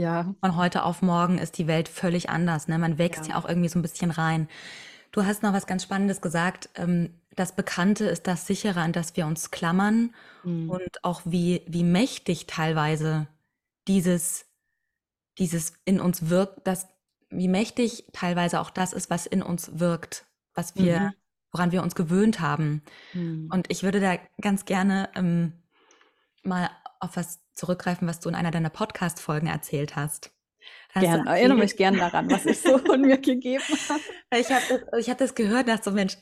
[0.00, 0.34] Ja.
[0.40, 2.68] Von heute auf morgen ist die Welt völlig anders.
[2.68, 2.78] Ne?
[2.78, 3.32] Man wächst ja.
[3.32, 4.48] ja auch irgendwie so ein bisschen rein.
[5.12, 6.70] Du hast noch was ganz Spannendes gesagt.
[6.74, 10.70] Ähm, das Bekannte ist das Sichere, an das wir uns klammern mhm.
[10.70, 13.26] und auch wie, wie mächtig teilweise
[13.88, 14.46] dieses,
[15.38, 16.88] dieses in uns wirkt, das
[17.28, 21.12] wie mächtig teilweise auch das ist, was in uns wirkt, was wir, mhm.
[21.52, 22.82] woran wir uns gewöhnt haben.
[23.12, 23.50] Mhm.
[23.52, 25.52] Und ich würde da ganz gerne ähm,
[26.42, 30.32] mal auf was zurückgreifen, was du in einer deiner Podcast-Folgen erzählt hast.
[30.94, 34.00] Gerne, erinnere mich gerne daran, was ich so von mir gegeben habe.
[34.38, 36.16] Ich habe das, hab das gehört, dass so Mensch,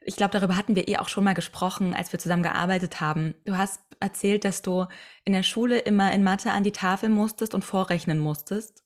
[0.00, 3.34] ich glaube, darüber hatten wir eh auch schon mal gesprochen, als wir zusammen gearbeitet haben.
[3.44, 4.86] Du hast erzählt, dass du
[5.24, 8.84] in der Schule immer in Mathe an die Tafel musstest und vorrechnen musstest.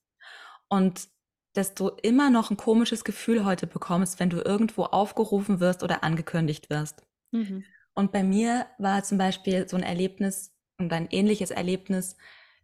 [0.68, 1.08] Und
[1.54, 6.04] dass du immer noch ein komisches Gefühl heute bekommst, wenn du irgendwo aufgerufen wirst oder
[6.04, 7.02] angekündigt wirst.
[7.30, 7.64] Mhm.
[7.94, 12.16] Und bei mir war zum Beispiel so ein Erlebnis und ein ähnliches Erlebnis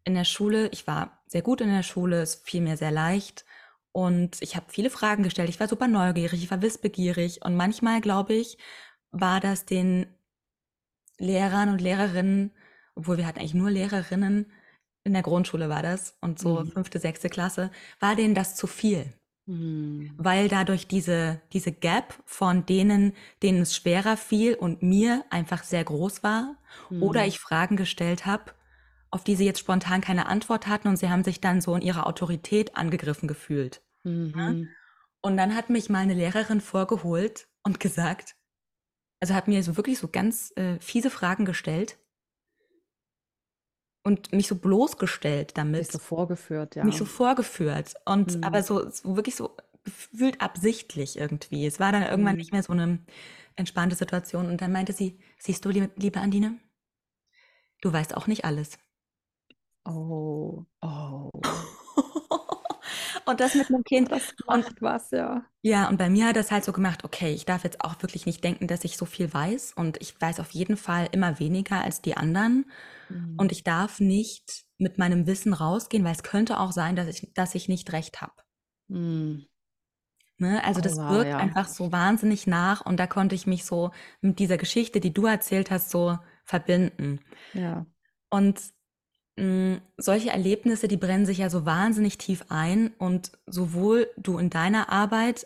[0.05, 0.69] in der Schule.
[0.69, 3.45] Ich war sehr gut in der Schule, es fiel mir sehr leicht
[3.93, 5.49] und ich habe viele Fragen gestellt.
[5.49, 8.59] Ich war super neugierig, ich war wissbegierig und manchmal, glaube ich,
[9.11, 10.07] war das den
[11.19, 12.53] Lehrern und Lehrerinnen,
[12.95, 14.51] obwohl wir hatten eigentlich nur Lehrerinnen,
[15.05, 16.71] in der Grundschule war das und so mhm.
[16.71, 19.13] fünfte, sechste Klasse, war denen das zu viel.
[19.47, 20.13] Mhm.
[20.17, 25.85] Weil dadurch diese, diese Gap von denen, denen es schwerer fiel und mir einfach sehr
[25.85, 26.57] groß war,
[26.91, 27.03] mhm.
[27.03, 28.53] oder ich Fragen gestellt habe,
[29.11, 31.83] auf die sie jetzt spontan keine Antwort hatten und sie haben sich dann so in
[31.83, 33.83] ihrer Autorität angegriffen gefühlt.
[34.05, 34.33] Mhm.
[34.37, 34.55] Ja?
[35.21, 38.35] Und dann hat mich mal eine Lehrerin vorgeholt und gesagt,
[39.21, 41.99] also hat mir so wirklich so ganz äh, fiese Fragen gestellt
[44.03, 45.81] und mich so bloßgestellt damit.
[45.81, 46.85] Mich so vorgeführt, ja.
[46.85, 47.95] Mich so vorgeführt.
[48.05, 48.45] Und mhm.
[48.45, 51.67] aber so, so, wirklich so gefühlt absichtlich irgendwie.
[51.67, 52.39] Es war dann irgendwann mhm.
[52.39, 53.01] nicht mehr so eine
[53.57, 54.47] entspannte Situation.
[54.49, 56.59] Und dann meinte sie, siehst du, liebe, liebe Andine,
[57.81, 58.79] du weißt auch nicht alles.
[59.85, 61.31] Oh, oh.
[63.25, 64.11] Und das mit einem Kind.
[64.11, 65.45] Das macht und, was, ja.
[65.63, 68.27] Ja, und bei mir hat das halt so gemacht, okay, ich darf jetzt auch wirklich
[68.27, 69.75] nicht denken, dass ich so viel weiß.
[69.77, 72.67] Und ich weiß auf jeden Fall immer weniger als die anderen.
[73.13, 73.37] Mhm.
[73.39, 77.33] Und ich darf nicht mit meinem Wissen rausgehen, weil es könnte auch sein, dass ich,
[77.35, 78.35] dass ich nicht recht habe.
[78.89, 79.47] Mhm.
[80.39, 80.63] Ne?
[80.65, 81.39] Also oh, das wow, wirkt ja.
[81.39, 85.27] einfach so wahnsinnig nach und da konnte ich mich so mit dieser Geschichte, die du
[85.27, 87.21] erzählt hast, so verbinden.
[87.53, 87.87] Ja.
[88.29, 88.61] Und
[89.37, 94.51] mh, solche Erlebnisse, die brennen sich ja so wahnsinnig tief ein und sowohl du in
[94.51, 95.45] deiner Arbeit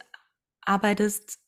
[0.63, 1.41] arbeitest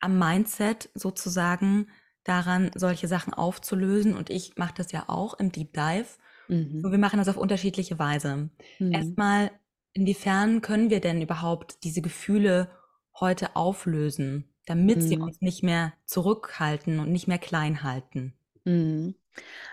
[0.00, 1.88] am Mindset sozusagen
[2.24, 6.06] daran, solche Sachen aufzulösen und ich mache das ja auch im Deep Dive.
[6.48, 6.82] Mhm.
[6.84, 8.50] Und wir machen das auf unterschiedliche Weise.
[8.78, 8.92] Mhm.
[8.92, 9.50] Erstmal,
[9.92, 12.70] inwiefern können wir denn überhaupt diese Gefühle
[13.18, 15.02] heute auflösen, damit mhm.
[15.02, 18.34] sie uns nicht mehr zurückhalten und nicht mehr klein halten?
[18.64, 19.14] Mhm.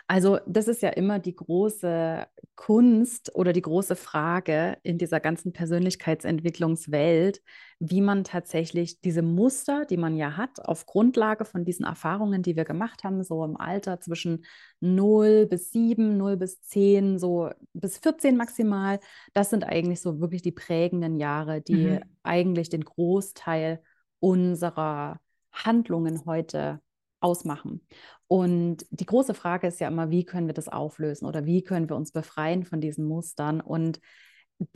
[0.08, 5.54] Also das ist ja immer die große Kunst oder die große Frage in dieser ganzen
[5.54, 7.42] Persönlichkeitsentwicklungswelt,
[7.80, 12.56] wie man tatsächlich diese Muster, die man ja hat, auf Grundlage von diesen Erfahrungen, die
[12.56, 14.46] wir gemacht haben, so im Alter zwischen
[14.82, 19.00] 0 bis 7, 0 bis 10, so bis 14 maximal,
[19.34, 22.00] das sind eigentlich so wirklich die prägenden Jahre, die mhm.
[22.24, 23.82] eigentlich den Großteil
[24.20, 25.20] unserer
[25.52, 26.82] Handlungen heute
[27.22, 27.86] ausmachen.
[28.28, 31.90] Und die große Frage ist ja immer, wie können wir das auflösen oder wie können
[31.90, 33.62] wir uns befreien von diesen Mustern?
[33.62, 34.00] Und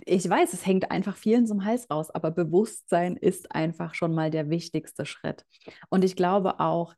[0.06, 4.32] ich weiß, es hängt einfach vielen zum Hals raus, aber Bewusstsein ist einfach schon mal
[4.32, 5.46] der wichtigste Schritt.
[5.90, 6.96] Und ich glaube auch,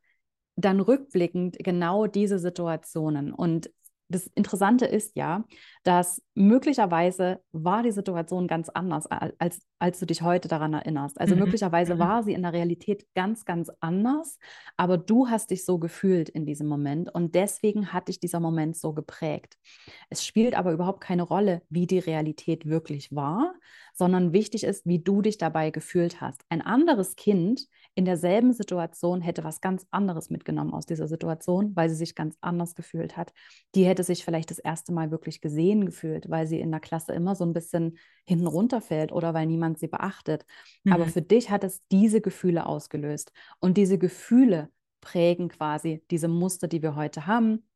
[0.56, 3.32] dann rückblickend genau diese Situationen.
[3.32, 3.70] Und
[4.10, 5.44] das Interessante ist ja,
[5.84, 11.20] dass möglicherweise war die Situation ganz anders, als, als du dich heute daran erinnerst.
[11.20, 11.42] Also mhm.
[11.42, 12.00] möglicherweise mhm.
[12.00, 14.40] war sie in der Realität ganz, ganz anders,
[14.78, 18.78] aber du hast dich so gefühlt in diesem Moment und deswegen hat dich dieser Moment
[18.78, 19.58] so geprägt.
[20.10, 23.56] Es spielt aber überhaupt keine Rolle, wie die Realität wirklich war,
[23.94, 26.44] sondern wichtig ist, wie du dich dabei gefühlt hast.
[26.50, 27.68] Ein anderes Kind
[27.98, 32.38] in derselben Situation hätte was ganz anderes mitgenommen aus dieser Situation, weil sie sich ganz
[32.42, 33.34] anders gefühlt hat.
[33.74, 37.14] Die hätte sich vielleicht das erste Mal wirklich gesehen gefühlt, weil sie in der Klasse
[37.14, 40.46] immer so ein bisschen hinten runterfällt oder weil niemand sie beachtet.
[40.84, 40.94] Mhm.
[40.94, 43.32] Aber für dich hat es diese Gefühle ausgelöst.
[43.62, 44.70] Und diese Gefühle
[45.02, 47.68] prägen quasi diese Muster, die wir heute haben,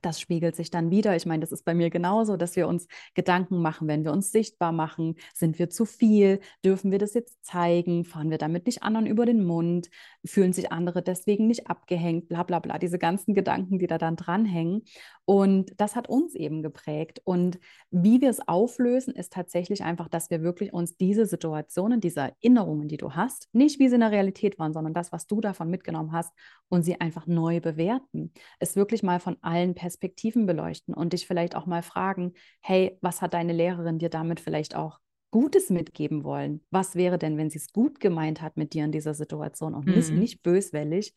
[0.00, 1.14] das spiegelt sich dann wieder.
[1.16, 4.32] Ich meine, das ist bei mir genauso, dass wir uns Gedanken machen, wenn wir uns
[4.32, 5.16] sichtbar machen.
[5.34, 6.40] Sind wir zu viel?
[6.64, 8.04] Dürfen wir das jetzt zeigen?
[8.04, 9.90] Fahren wir damit nicht anderen über den Mund?
[10.24, 12.28] Fühlen sich andere deswegen nicht abgehängt?
[12.28, 12.78] Bla bla bla.
[12.78, 14.82] Diese ganzen Gedanken, die da dann dranhängen.
[15.24, 17.20] Und das hat uns eben geprägt.
[17.24, 22.20] Und wie wir es auflösen, ist tatsächlich einfach, dass wir wirklich uns diese Situationen, diese
[22.20, 25.40] Erinnerungen, die du hast, nicht wie sie in der Realität waren, sondern das, was du
[25.40, 26.32] davon mitgenommen hast,
[26.68, 28.32] und sie einfach neu bewerten.
[28.58, 33.20] Es wirklich mal von allen Perspektiven beleuchten und dich vielleicht auch mal fragen, hey, was
[33.20, 35.00] hat deine Lehrerin dir damit vielleicht auch
[35.32, 36.64] Gutes mitgeben wollen?
[36.70, 39.86] Was wäre denn, wenn sie es gut gemeint hat mit dir in dieser Situation und
[39.86, 39.94] mhm.
[39.94, 41.14] nicht, nicht böswillig?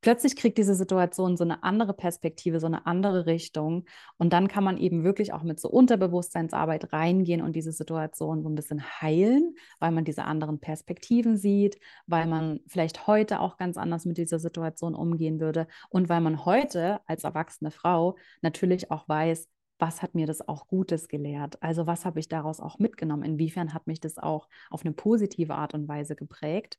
[0.00, 3.84] Plötzlich kriegt diese Situation so eine andere Perspektive, so eine andere Richtung.
[4.16, 8.48] Und dann kann man eben wirklich auch mit so Unterbewusstseinsarbeit reingehen und diese Situation so
[8.48, 13.76] ein bisschen heilen, weil man diese anderen Perspektiven sieht, weil man vielleicht heute auch ganz
[13.76, 19.08] anders mit dieser Situation umgehen würde und weil man heute als erwachsene Frau natürlich auch
[19.08, 21.62] weiß, was hat mir das auch Gutes gelehrt?
[21.62, 23.22] Also was habe ich daraus auch mitgenommen?
[23.22, 26.78] Inwiefern hat mich das auch auf eine positive Art und Weise geprägt?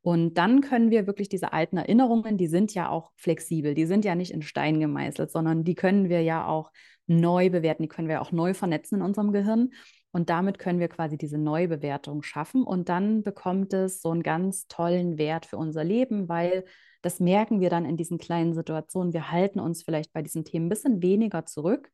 [0.00, 4.04] Und dann können wir wirklich diese alten Erinnerungen, die sind ja auch flexibel, die sind
[4.04, 6.70] ja nicht in Stein gemeißelt, sondern die können wir ja auch
[7.06, 9.70] neu bewerten, die können wir auch neu vernetzen in unserem Gehirn.
[10.12, 12.62] Und damit können wir quasi diese Neubewertung schaffen.
[12.62, 16.64] Und dann bekommt es so einen ganz tollen Wert für unser Leben, weil
[17.02, 19.12] das merken wir dann in diesen kleinen Situationen.
[19.12, 21.90] Wir halten uns vielleicht bei diesen Themen ein bisschen weniger zurück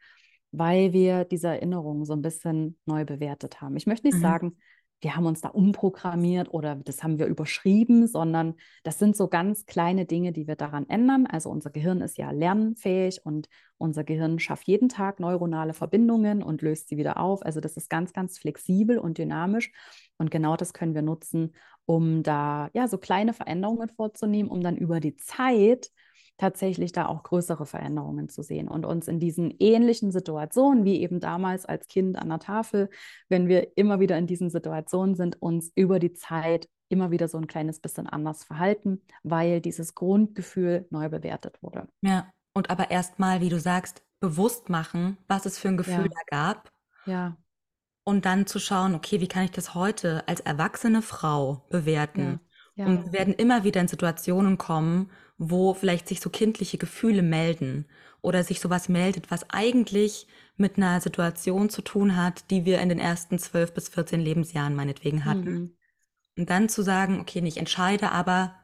[0.53, 3.77] weil wir diese Erinnerungen so ein bisschen neu bewertet haben.
[3.77, 4.23] Ich möchte nicht mhm.
[4.23, 4.57] sagen,
[5.03, 9.67] wir haben uns da umprogrammiert oder das haben wir überschrieben, sondern das sind so ganz
[9.67, 11.27] kleine Dinge, die wir daran ändern.
[11.27, 16.63] Also unser Gehirn ist ja lernfähig und unser Gehirn schafft jeden Tag neuronale Verbindungen und
[16.63, 17.45] löst sie wieder auf.
[17.45, 19.73] Also das ist ganz, ganz flexibel und dynamisch.
[20.19, 21.53] Und genau das können wir nutzen,
[21.85, 25.91] um da ja so kleine Veränderungen vorzunehmen, um dann über die Zeit
[26.39, 31.21] tatsächlich da auch größere Veränderungen zu sehen und uns in diesen ähnlichen Situationen wie eben
[31.21, 32.91] damals als Kind an der Tafel,
[33.29, 37.39] wenn wir immer wieder in diesen Situationen sind, uns über die Zeit immer wieder so
[37.39, 41.89] ein kleines bisschen anders verhalten, weil dieses Grundgefühl neu bewertet wurde.
[42.03, 46.09] Ja, und aber erstmal, wie du sagst, bewusst machen, was es für ein Gefühl ja.
[46.09, 46.71] da gab.
[47.07, 47.37] Ja.
[48.05, 52.21] Und dann zu schauen, okay, wie kann ich das heute als erwachsene Frau bewerten?
[52.23, 52.41] Ja.
[52.75, 52.87] Ja.
[52.87, 55.11] Und wir werden immer wieder in Situationen kommen,
[55.51, 57.87] wo vielleicht sich so kindliche Gefühle melden
[58.21, 62.89] oder sich sowas meldet, was eigentlich mit einer Situation zu tun hat, die wir in
[62.89, 65.53] den ersten zwölf bis 14 Lebensjahren meinetwegen hatten.
[65.53, 65.77] Mhm.
[66.37, 68.55] Und dann zu sagen, okay, ich entscheide aber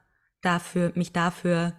[0.41, 1.75] dafür, mich dafür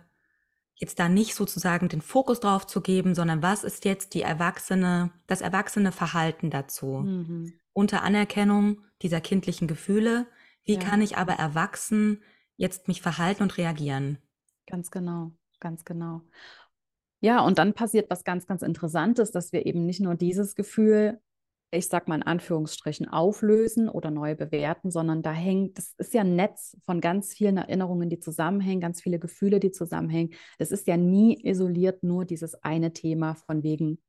[0.76, 5.12] jetzt da nicht sozusagen den Fokus drauf zu geben, sondern was ist jetzt die erwachsene,
[5.28, 7.04] das erwachsene Verhalten dazu?
[7.06, 7.54] Mhm.
[7.72, 10.28] Unter Anerkennung dieser kindlichen Gefühle,
[10.66, 10.80] wie ja.
[10.80, 12.22] kann ich aber erwachsen
[12.58, 14.18] jetzt mich verhalten und reagieren?
[14.70, 16.22] Ganz genau, ganz genau.
[17.22, 21.20] Ja, und dann passiert was ganz, ganz Interessantes, dass wir eben nicht nur dieses Gefühl,
[21.72, 26.22] ich sag mal in Anführungsstrichen, auflösen oder neu bewerten, sondern da hängt, das ist ja
[26.22, 30.34] ein Netz von ganz vielen Erinnerungen, die zusammenhängen, ganz viele Gefühle, die zusammenhängen.
[30.60, 34.00] Das ist ja nie isoliert nur dieses eine Thema von wegen,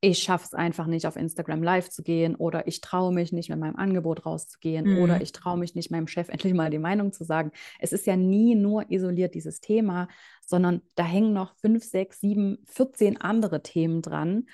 [0.00, 3.50] ich schaffe es einfach nicht, auf Instagram live zu gehen oder ich traue mich nicht,
[3.50, 4.98] mit meinem Angebot rauszugehen mhm.
[5.02, 7.52] oder ich traue mich nicht, meinem Chef endlich mal die Meinung zu sagen.
[7.78, 10.08] Es ist ja nie nur isoliert dieses Thema,
[10.44, 14.46] sondern da hängen noch fünf, sechs, sieben, 14 andere Themen dran.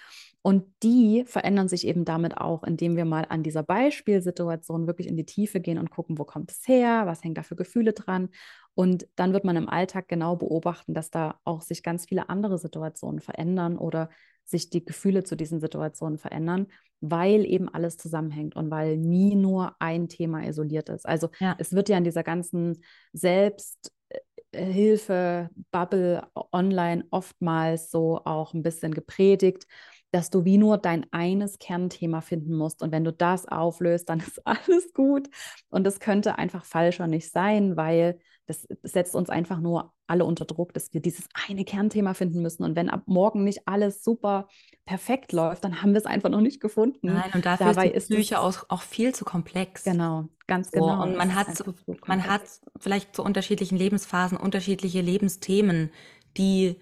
[0.43, 5.17] Und die verändern sich eben damit auch, indem wir mal an dieser Beispielsituation wirklich in
[5.17, 8.31] die Tiefe gehen und gucken, wo kommt es her, was hängt da für Gefühle dran.
[8.75, 12.59] Und dann wird man im Alltag genau beobachten, dass da auch sich ganz viele andere
[12.59, 14.09] Situationen verändern oder
[14.49, 16.67] sich die Gefühle zu diesen Situationen verändern,
[17.01, 21.07] weil eben alles zusammenhängt und weil nie nur ein Thema isoliert ist.
[21.07, 21.55] Also ja.
[21.59, 22.83] es wird ja in dieser ganzen
[23.13, 29.67] Selbsthilfe, Bubble online oftmals so auch ein bisschen gepredigt,
[30.11, 32.83] dass du wie nur dein eines Kernthema finden musst.
[32.83, 35.29] Und wenn du das auflöst, dann ist alles gut.
[35.69, 38.19] Und das könnte einfach falscher nicht sein, weil
[38.49, 42.65] das setzt uns einfach nur alle unter Druck, dass wir dieses eine Kernthema finden müssen.
[42.65, 44.49] Und wenn ab morgen nicht alles super
[44.87, 47.13] perfekt läuft, dann haben wir es einfach noch nicht gefunden.
[47.13, 49.85] Nein, und dafür Dabei ist die Psyche ist auch, auch viel zu komplex.
[49.85, 50.97] Genau, ganz genau.
[50.97, 51.75] So, und man hat, so,
[52.07, 52.43] man hat
[52.79, 55.91] vielleicht zu unterschiedlichen Lebensphasen unterschiedliche Lebensthemen,
[56.39, 56.77] die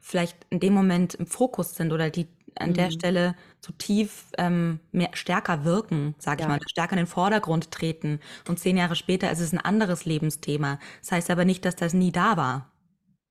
[0.00, 2.26] vielleicht in dem Moment im Fokus sind oder die
[2.58, 2.74] an mhm.
[2.74, 6.48] der Stelle so tief ähm, mehr, stärker wirken, sag ich ja.
[6.48, 8.20] mal, stärker in den Vordergrund treten.
[8.48, 10.78] Und zehn Jahre später ist es ein anderes Lebensthema.
[11.00, 12.72] Das heißt aber nicht, dass das nie da war.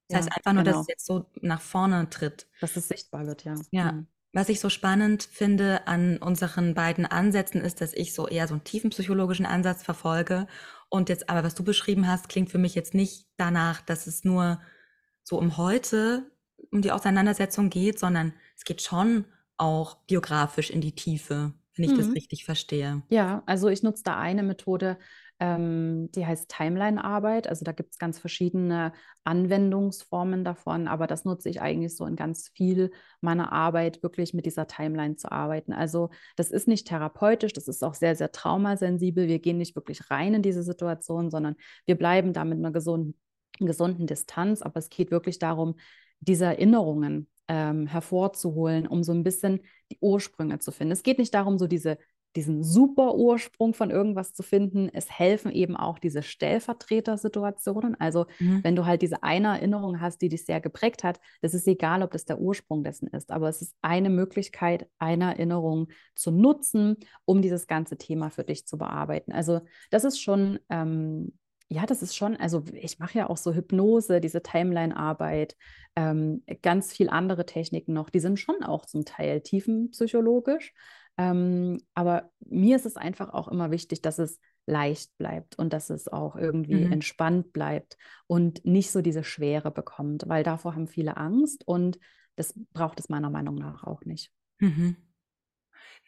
[0.08, 0.78] Das ja, heißt einfach nur, genau.
[0.78, 2.48] dass es jetzt so nach vorne tritt.
[2.60, 3.56] Dass es sichtbar wird, ja.
[3.72, 3.92] Ja.
[3.94, 4.08] Mhm.
[4.34, 8.54] Was ich so spannend finde an unseren beiden Ansätzen ist, dass ich so eher so
[8.54, 10.48] einen tiefen psychologischen Ansatz verfolge.
[10.90, 14.24] Und jetzt aber, was du beschrieben hast, klingt für mich jetzt nicht danach, dass es
[14.24, 14.62] nur
[15.24, 16.31] so um heute
[16.72, 19.26] um die Auseinandersetzung geht, sondern es geht schon
[19.58, 21.98] auch biografisch in die Tiefe, wenn ich mhm.
[21.98, 23.04] das richtig verstehe.
[23.10, 24.98] Ja, also ich nutze da eine Methode,
[25.40, 27.48] ähm, die heißt Timeline-Arbeit.
[27.48, 28.94] Also da gibt es ganz verschiedene
[29.24, 32.92] Anwendungsformen davon, aber das nutze ich eigentlich so in ganz viel
[33.22, 35.74] meiner Arbeit, wirklich mit dieser Timeline zu arbeiten.
[35.74, 39.28] Also das ist nicht therapeutisch, das ist auch sehr, sehr traumasensibel.
[39.28, 41.56] Wir gehen nicht wirklich rein in diese Situation, sondern
[41.86, 43.20] wir bleiben da mit einer gesunden,
[43.60, 44.62] gesunden Distanz.
[44.62, 45.76] Aber es geht wirklich darum,
[46.22, 49.60] diese Erinnerungen ähm, hervorzuholen, um so ein bisschen
[49.92, 50.94] die Ursprünge zu finden.
[50.94, 51.98] Es geht nicht darum, so diese,
[52.38, 54.90] diesen super Ursprung von irgendwas zu finden.
[54.94, 58.00] Es helfen eben auch diese Stellvertretersituationen.
[58.00, 58.64] Also mhm.
[58.64, 62.04] wenn du halt diese eine Erinnerung hast, die dich sehr geprägt hat, das ist egal,
[62.04, 66.96] ob das der Ursprung dessen ist, aber es ist eine Möglichkeit, eine Erinnerung zu nutzen,
[67.26, 69.34] um dieses ganze Thema für dich zu bearbeiten.
[69.34, 69.60] Also
[69.90, 71.34] das ist schon ähm,
[71.72, 75.56] ja, das ist schon, also ich mache ja auch so Hypnose, diese Timeline-Arbeit,
[75.96, 80.74] ähm, ganz viel andere Techniken noch, die sind schon auch zum Teil tiefenpsychologisch.
[81.18, 85.90] Ähm, aber mir ist es einfach auch immer wichtig, dass es leicht bleibt und dass
[85.90, 86.92] es auch irgendwie mhm.
[86.92, 87.98] entspannt bleibt
[88.28, 92.00] und nicht so diese Schwere bekommt, weil davor haben viele Angst und
[92.36, 94.30] das braucht es meiner Meinung nach auch nicht.
[94.60, 94.98] Mhm.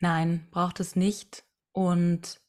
[0.02, 1.46] Nein, braucht es nicht.
[1.72, 2.42] Und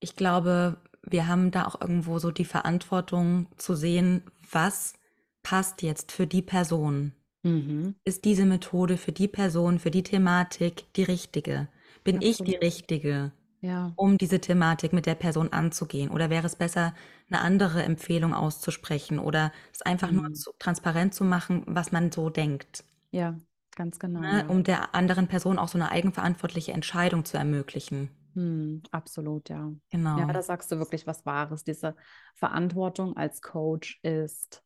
[0.00, 4.94] ich glaube, wir haben da auch irgendwo so die Verantwortung zu sehen, was
[5.42, 7.12] passt jetzt für die Person.
[7.42, 7.96] Mhm.
[8.04, 11.68] Ist diese Methode für die Person, für die Thematik die richtige?
[12.04, 12.30] Bin Absolut.
[12.30, 13.92] ich die richtige, ja.
[13.96, 16.10] um diese Thematik mit der Person anzugehen?
[16.10, 16.94] Oder wäre es besser,
[17.28, 20.18] eine andere Empfehlung auszusprechen oder es einfach mhm.
[20.18, 22.84] nur zu, transparent zu machen, was man so denkt?
[23.10, 23.36] Ja,
[23.74, 24.20] ganz genau.
[24.20, 24.40] Ne?
[24.40, 24.46] Ja.
[24.46, 28.10] Um der anderen Person auch so eine eigenverantwortliche Entscheidung zu ermöglichen.
[28.34, 29.72] Hm, absolut, ja.
[29.90, 30.18] Genau.
[30.18, 31.64] Ja, da sagst du wirklich was Wahres.
[31.64, 31.94] Diese
[32.34, 34.62] Verantwortung als Coach ist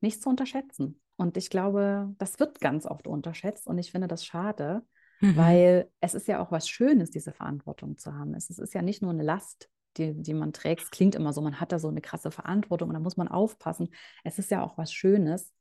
[0.00, 1.00] nicht zu unterschätzen.
[1.16, 4.82] Und ich glaube, das wird ganz oft unterschätzt und ich finde das schade,
[5.20, 5.36] mhm.
[5.36, 8.34] weil es ist ja auch was Schönes, diese Verantwortung zu haben.
[8.34, 10.82] Es, ist ja nicht nur eine Last, die, die man trägt.
[10.82, 13.28] Es klingt immer so, man hat da so eine krasse Verantwortung und da muss man
[13.28, 13.88] aufpassen.
[14.24, 15.54] Es ist ja auch was Schönes,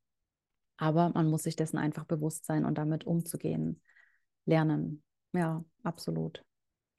[0.77, 3.81] aber man muss sich dessen einfach bewusst sein und damit umzugehen
[4.45, 5.03] lernen.
[5.31, 6.43] Ja, absolut.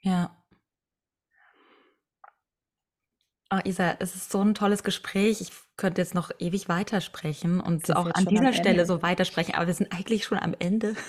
[0.01, 0.43] Ja.
[3.51, 5.41] Oh, Isa, es ist so ein tolles Gespräch.
[5.41, 9.75] Ich könnte jetzt noch ewig weitersprechen und auch an dieser Stelle so weitersprechen, aber wir
[9.75, 10.95] sind eigentlich schon am Ende.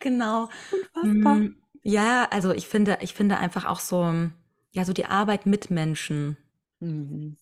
[0.00, 0.48] Genau.
[0.70, 1.34] Unfassbar.
[1.34, 4.12] Mm, ja, also ich finde, ich finde einfach auch so,
[4.70, 6.36] ja, so die Arbeit mit Menschen.
[6.80, 7.36] Mhm.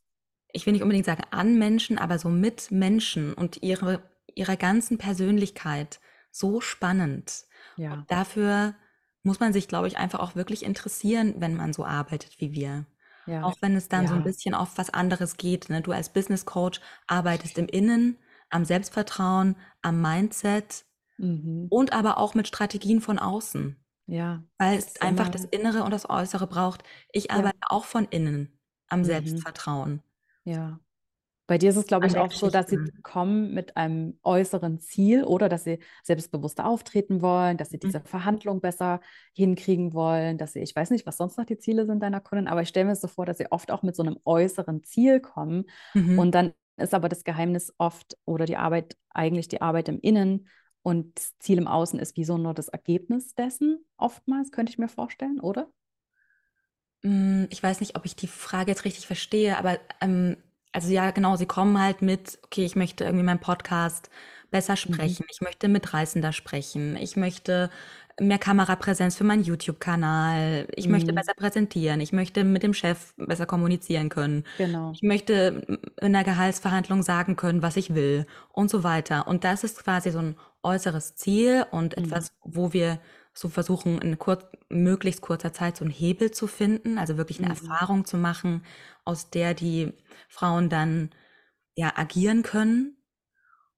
[0.52, 4.02] Ich will nicht unbedingt sagen an Menschen, aber so mit Menschen und ihre,
[4.34, 6.00] ihrer ganzen Persönlichkeit
[6.30, 7.44] so spannend.
[7.76, 7.92] Ja.
[7.92, 8.74] Und dafür
[9.22, 12.86] muss man sich, glaube ich, einfach auch wirklich interessieren, wenn man so arbeitet wie wir.
[13.26, 13.42] Ja.
[13.42, 14.08] Auch wenn es dann ja.
[14.08, 15.68] so ein bisschen auf was anderes geht.
[15.68, 15.82] Ne?
[15.82, 18.18] Du als Business Coach arbeitest im Innen,
[18.50, 20.84] am Selbstvertrauen, am Mindset
[21.18, 21.66] mhm.
[21.70, 23.76] und aber auch mit Strategien von außen.
[24.06, 24.44] Ja.
[24.58, 26.84] Weil es einfach das Innere und das Äußere braucht.
[27.12, 27.68] Ich arbeite ja.
[27.70, 28.58] auch von innen
[28.88, 29.04] am mhm.
[29.04, 30.02] Selbstvertrauen.
[30.44, 30.78] Ja.
[31.46, 35.22] Bei dir ist es, glaube ich, auch so, dass sie kommen mit einem äußeren Ziel
[35.22, 38.04] oder dass sie selbstbewusster auftreten wollen, dass sie diese mhm.
[38.04, 39.00] Verhandlung besser
[39.32, 42.48] hinkriegen wollen, dass sie, ich weiß nicht, was sonst noch die Ziele sind deiner Kundin,
[42.48, 45.20] aber ich stelle mir so vor, dass sie oft auch mit so einem äußeren Ziel
[45.20, 46.18] kommen mhm.
[46.18, 50.48] und dann ist aber das Geheimnis oft oder die Arbeit eigentlich die Arbeit im Innen
[50.82, 54.78] und das Ziel im Außen ist wie so nur das Ergebnis dessen, oftmals, könnte ich
[54.78, 55.68] mir vorstellen, oder?
[57.02, 60.36] Hm, ich weiß nicht, ob ich die Frage jetzt richtig verstehe, aber ähm,
[60.76, 64.10] also ja, genau, sie kommen halt mit, okay, ich möchte irgendwie meinen Podcast
[64.50, 64.76] besser mhm.
[64.76, 65.30] sprechen, mhm.
[65.32, 67.70] ich möchte mitreißender sprechen, ich möchte
[68.20, 70.68] mehr Kamerapräsenz für meinen YouTube-Kanal.
[70.74, 71.16] Ich möchte Mhm.
[71.16, 72.00] besser präsentieren.
[72.00, 74.44] Ich möchte mit dem Chef besser kommunizieren können.
[74.56, 74.92] Genau.
[74.94, 75.66] Ich möchte
[76.00, 79.28] in der Gehaltsverhandlung sagen können, was ich will und so weiter.
[79.28, 82.04] Und das ist quasi so ein äußeres Ziel und Mhm.
[82.04, 82.98] etwas, wo wir
[83.36, 87.48] so versuchen, in kurz, möglichst kurzer Zeit so einen Hebel zu finden, also wirklich eine
[87.48, 87.50] Mhm.
[87.50, 88.64] Erfahrung zu machen,
[89.04, 89.92] aus der die
[90.28, 91.10] Frauen dann
[91.76, 92.96] ja agieren können.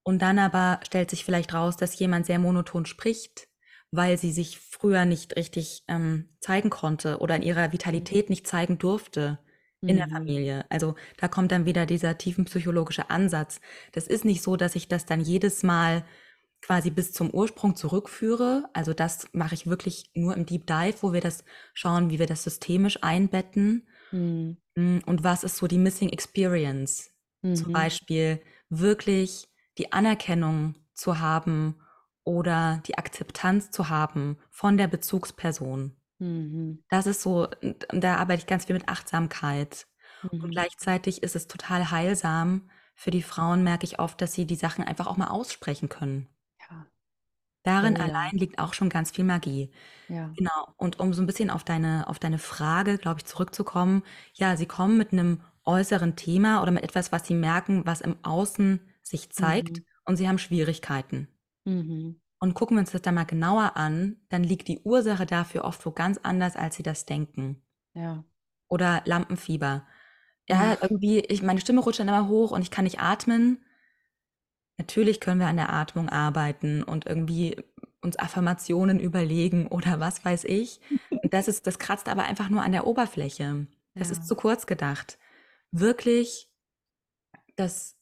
[0.03, 3.49] Und dann aber stellt sich vielleicht raus, dass jemand sehr monoton spricht,
[3.91, 8.79] weil sie sich früher nicht richtig ähm, zeigen konnte oder in ihrer Vitalität nicht zeigen
[8.79, 9.39] durfte
[9.87, 10.15] in der Mhm.
[10.15, 10.67] Familie.
[10.71, 13.61] Also da kommt dann wieder dieser tiefenpsychologische Ansatz.
[13.93, 16.05] Das ist nicht so, dass ich das dann jedes Mal
[16.63, 18.69] quasi bis zum Ursprung zurückführe.
[18.75, 21.45] Also das mache ich wirklich nur im Deep Dive, wo wir das
[21.75, 23.89] schauen, wie wir das systemisch einbetten.
[24.13, 24.57] Mhm.
[24.77, 27.11] Mm, Und was ist so die Missing Experience?
[27.53, 27.73] Zum Mhm.
[27.73, 29.49] Beispiel wirklich
[29.79, 31.81] die Anerkennung zu haben
[32.25, 35.97] oder die Akzeptanz zu haben von der Bezugsperson.
[36.21, 36.79] Mhm.
[36.91, 37.49] Das ist so,
[37.91, 39.87] da arbeite ich ganz viel mit Achtsamkeit.
[40.43, 40.53] Und Mhm.
[40.53, 42.71] gleichzeitig ist es total heilsam.
[42.95, 46.29] Für die Frauen merke ich oft, dass sie die Sachen einfach auch mal aussprechen können.
[47.65, 48.05] Darin Oh ja.
[48.05, 49.71] allein liegt auch schon ganz viel Magie.
[50.09, 50.39] Ja.
[50.39, 50.75] Genau.
[50.77, 54.03] Und um so ein bisschen auf deine, auf deine Frage, glaube ich, zurückzukommen,
[54.35, 58.17] ja, sie kommen mit einem äußeren Thema oder mit etwas, was sie merken, was im
[58.25, 59.85] Außen sich zeigt Mhm.
[60.05, 61.29] und sie haben Schwierigkeiten.
[61.65, 62.21] Mhm.
[62.41, 65.85] Und gucken wir uns das dann mal genauer an, dann liegt die Ursache dafür oft
[65.87, 67.63] wo ganz anders, als sie das denken.
[67.95, 68.25] Ja.
[68.69, 69.87] Oder Lampenfieber.
[70.49, 73.65] Ja, irgendwie, ich, meine Stimme rutscht dann immer hoch und ich kann nicht atmen.
[74.79, 77.57] Natürlich können wir an der Atmung arbeiten und irgendwie
[78.01, 80.81] uns Affirmationen überlegen oder was weiß ich.
[81.25, 83.67] Das ist, das kratzt aber einfach nur an der Oberfläche.
[83.97, 84.15] Das Ja.
[84.17, 85.19] ist zu kurz gedacht.
[85.73, 86.49] Wirklich
[87.57, 87.97] das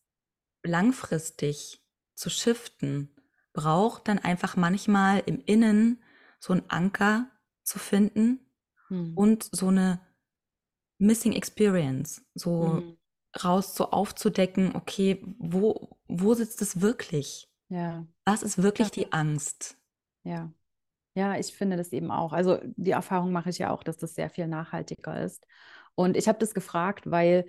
[0.65, 1.83] langfristig
[2.15, 3.11] zu shiften,
[3.55, 6.03] braucht dann einfach manchmal im Innen
[6.39, 7.31] so einen Anker
[7.63, 8.41] zu finden
[8.91, 9.15] Mhm.
[9.15, 10.01] und so eine
[10.99, 12.97] Missing Experience, so Mhm.
[13.43, 17.49] raus so aufzudecken, okay, wo, wo sitzt es wirklich?
[17.69, 18.07] Ja.
[18.25, 19.77] Was ist wirklich die Angst?
[20.23, 20.53] Ja.
[21.15, 22.33] Ja, ich finde das eben auch.
[22.33, 25.47] Also die Erfahrung mache ich ja auch, dass das sehr viel nachhaltiger ist.
[25.95, 27.47] Und ich habe das gefragt, weil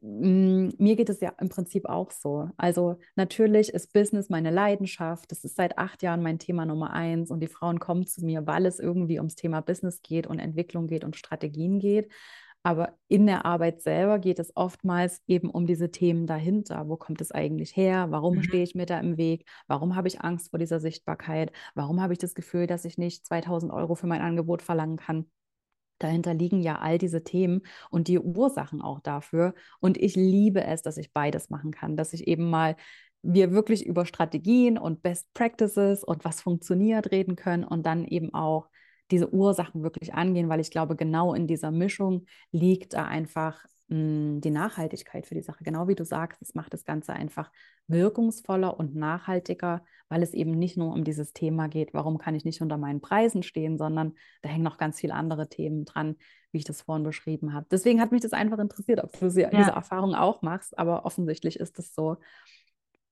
[0.00, 2.50] mm, mir geht es ja im Prinzip auch so.
[2.56, 5.30] Also natürlich ist Business meine Leidenschaft.
[5.30, 7.30] Das ist seit acht Jahren mein Thema Nummer eins.
[7.30, 10.88] Und die Frauen kommen zu mir, weil es irgendwie ums Thema Business geht und Entwicklung
[10.88, 12.10] geht und Strategien geht.
[12.66, 16.88] Aber in der Arbeit selber geht es oftmals eben um diese Themen dahinter.
[16.88, 18.08] Wo kommt es eigentlich her?
[18.10, 18.42] Warum Mhm.
[18.42, 19.46] stehe ich mir da im Weg?
[19.68, 21.52] Warum habe ich Angst vor dieser Sichtbarkeit?
[21.76, 25.30] Warum habe ich das Gefühl, dass ich nicht 2000 Euro für mein Angebot verlangen kann?
[25.98, 29.54] Dahinter liegen ja all diese Themen und die Ursachen auch dafür.
[29.80, 32.76] Und ich liebe es, dass ich beides machen kann, dass ich eben mal
[33.22, 38.34] wir wirklich über Strategien und Best Practices und was funktioniert reden können und dann eben
[38.34, 38.68] auch
[39.10, 44.40] diese Ursachen wirklich angehen, weil ich glaube, genau in dieser Mischung liegt da einfach mh,
[44.40, 45.62] die Nachhaltigkeit für die Sache.
[45.64, 47.50] Genau wie du sagst, es macht das Ganze einfach
[47.86, 52.44] wirkungsvoller und nachhaltiger, weil es eben nicht nur um dieses Thema geht, warum kann ich
[52.44, 56.16] nicht unter meinen Preisen stehen, sondern da hängen noch ganz viele andere Themen dran,
[56.50, 57.66] wie ich das vorhin beschrieben habe.
[57.70, 59.50] Deswegen hat mich das einfach interessiert, ob du sie, Ja.
[59.50, 62.16] diese Erfahrung auch machst, aber offensichtlich ist es so.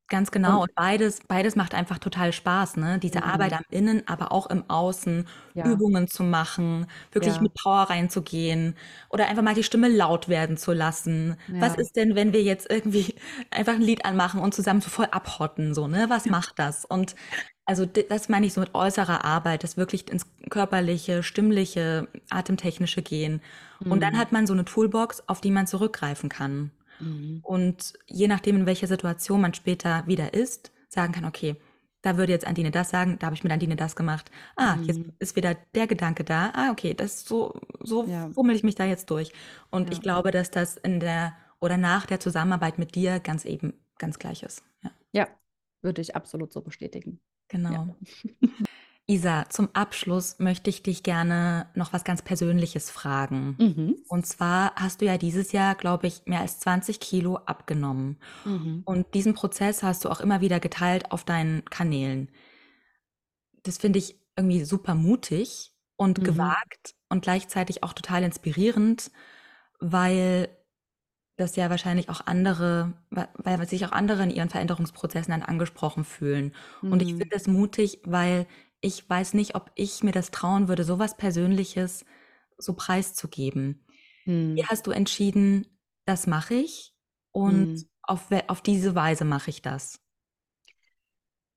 [0.09, 0.62] Ganz genau.
[0.62, 2.98] Und Und beides, beides macht einfach total Spaß, ne?
[2.98, 3.55] Diese Arbeit Mhm.
[3.55, 8.76] am Innen, aber auch im Außen, ja, Übungen zu machen, wirklich ja, mit Power reinzugehen
[9.09, 11.36] oder einfach mal die Stimme laut werden zu lassen.
[11.59, 13.14] Was ja, ist denn, wenn wir jetzt irgendwie
[13.50, 16.07] einfach ein Lied anmachen und zusammen so voll abhotten, so, ne?
[16.11, 16.84] Was macht das?
[16.84, 17.14] Und
[17.64, 23.40] also das meine ich so mit äußerer Arbeit, das wirklich ins körperliche, stimmliche, atemtechnische gehen.
[23.88, 24.18] Und dann Mhm.
[24.18, 26.70] hat man so eine Toolbox, auf die man zurückgreifen kann.
[26.99, 27.40] Mhm.
[27.42, 31.57] Und je nachdem, in welcher Situation man später wieder ist, sagen kann, okay,
[32.03, 34.30] da würde jetzt Andine das sagen, da habe ich mit Andine das gemacht.
[34.57, 35.12] Ah, jetzt Mhm.
[35.18, 36.51] ist wieder der Gedanke da.
[36.55, 39.32] Ah, okay, das ist so, so ja, fummel ich mich da jetzt durch.
[39.70, 43.45] Und ich ja, glaube, dass das in der oder nach der Zusammenarbeit mit dir ganz
[43.47, 44.62] eben ganz gleich ist.
[44.82, 45.28] Ja, ja,
[45.80, 47.20] würde ich absolut so bestätigen.
[47.49, 47.97] Genau.
[49.09, 53.59] Isa, zum Abschluss möchte ich dich gerne noch was ganz Persönliches fragen.
[53.59, 54.05] Mhm.
[54.07, 58.18] Und zwar hast du ja dieses Jahr, glaube ich, mehr als 20 Kilo abgenommen.
[58.44, 58.84] Mhm.
[58.84, 62.30] Und diesen Prozess hast du auch immer wieder geteilt auf deinen Kanälen.
[63.62, 66.24] Das finde ich irgendwie super mutig und Mhm.
[66.24, 69.11] gewagt und gleichzeitig auch total inspirierend,
[69.80, 70.48] weil
[71.36, 76.55] das ja wahrscheinlich auch andere, weil sich auch andere in ihren Veränderungsprozessen dann angesprochen fühlen.
[76.90, 77.30] Und ich finde Mhm.
[77.36, 78.46] das mutig, weil
[78.85, 82.05] ich weiß nicht, ob ich mir das trauen würde, sowas Persönliches
[82.59, 83.85] so preiszugeben.
[84.55, 84.68] Wie Mhm.
[84.68, 85.66] hast du entschieden,
[86.07, 86.95] das mache ich
[87.32, 87.85] und Mhm.
[88.03, 90.01] auf, auf diese Weise mache ich das?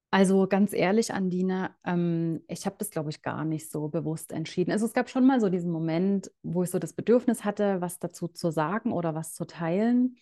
[0.10, 4.72] Also ganz ehrlich, Andine, ähm, ich habe das, glaube ich, gar nicht so bewusst entschieden.
[4.72, 8.00] Also es gab schon mal so diesen Moment, wo ich so das Bedürfnis hatte, was
[8.00, 10.16] dazu zu sagen oder was zu teilen.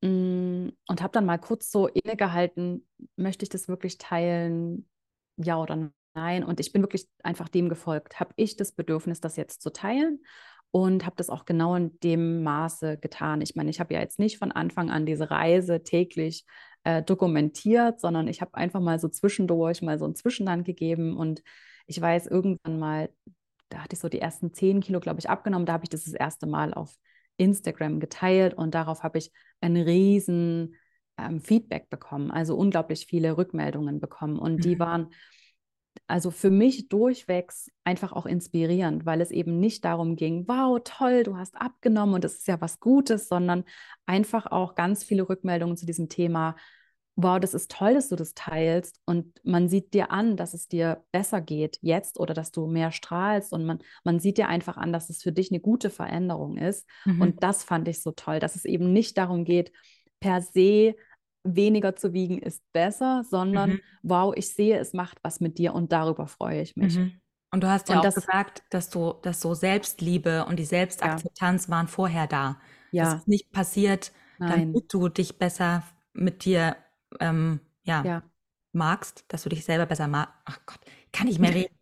[0.00, 2.86] Mm, und habe dann mal kurz so innegehalten,
[3.16, 4.88] möchte ich das wirklich teilen?
[5.36, 6.44] Ja oder nein?
[6.44, 8.20] Und ich bin wirklich einfach dem gefolgt.
[8.20, 10.20] Habe ich das Bedürfnis, das jetzt zu teilen?
[10.70, 13.42] Und habe das auch genau in dem Maße getan.
[13.42, 16.46] Ich meine, ich habe ja jetzt nicht von Anfang an diese Reise täglich
[16.84, 21.42] äh, dokumentiert, sondern ich habe einfach mal so zwischendurch mal so ein Zwischenland gegeben und
[21.86, 23.10] ich weiß irgendwann mal,
[23.68, 25.66] da hatte ich so die ersten zehn Kilo, glaube ich, abgenommen.
[25.66, 26.94] Da habe ich das das erste Mal auf
[27.36, 30.74] Instagram geteilt und darauf habe ich ein riesen
[31.18, 34.60] ähm, Feedback bekommen, also unglaublich viele Rückmeldungen bekommen und mhm.
[34.60, 35.08] die waren
[36.06, 41.22] also für mich durchwegs einfach auch inspirierend, weil es eben nicht darum ging, wow, toll,
[41.22, 43.64] du hast abgenommen und das ist ja was Gutes, sondern
[44.06, 46.56] einfach auch ganz viele Rückmeldungen zu diesem Thema.
[47.16, 50.66] Wow, das ist toll, dass du das teilst und man sieht dir an, dass es
[50.66, 54.78] dir besser geht jetzt oder dass du mehr strahlst und man, man sieht dir einfach
[54.78, 56.88] an, dass es für dich eine gute Veränderung ist.
[57.04, 57.20] Mhm.
[57.20, 59.72] Und das fand ich so toll, dass es eben nicht darum geht,
[60.20, 60.94] per se
[61.44, 63.80] weniger zu wiegen ist besser, sondern mhm.
[64.02, 66.96] wow, ich sehe, es macht was mit dir und darüber freue ich mich.
[66.96, 67.20] Mhm.
[67.50, 70.64] Und du hast ja und auch das, gesagt, dass du, dass so Selbstliebe und die
[70.64, 71.72] Selbstakzeptanz ja.
[71.72, 72.58] waren vorher da.
[72.92, 73.04] Ja.
[73.04, 74.72] Das ist nicht passiert, Nein.
[74.72, 75.82] damit du dich besser
[76.14, 76.76] mit dir
[77.20, 78.22] ähm, ja, ja,
[78.72, 80.34] magst, dass du dich selber besser magst.
[80.44, 80.80] Ach Gott,
[81.12, 81.74] kann ich mehr reden.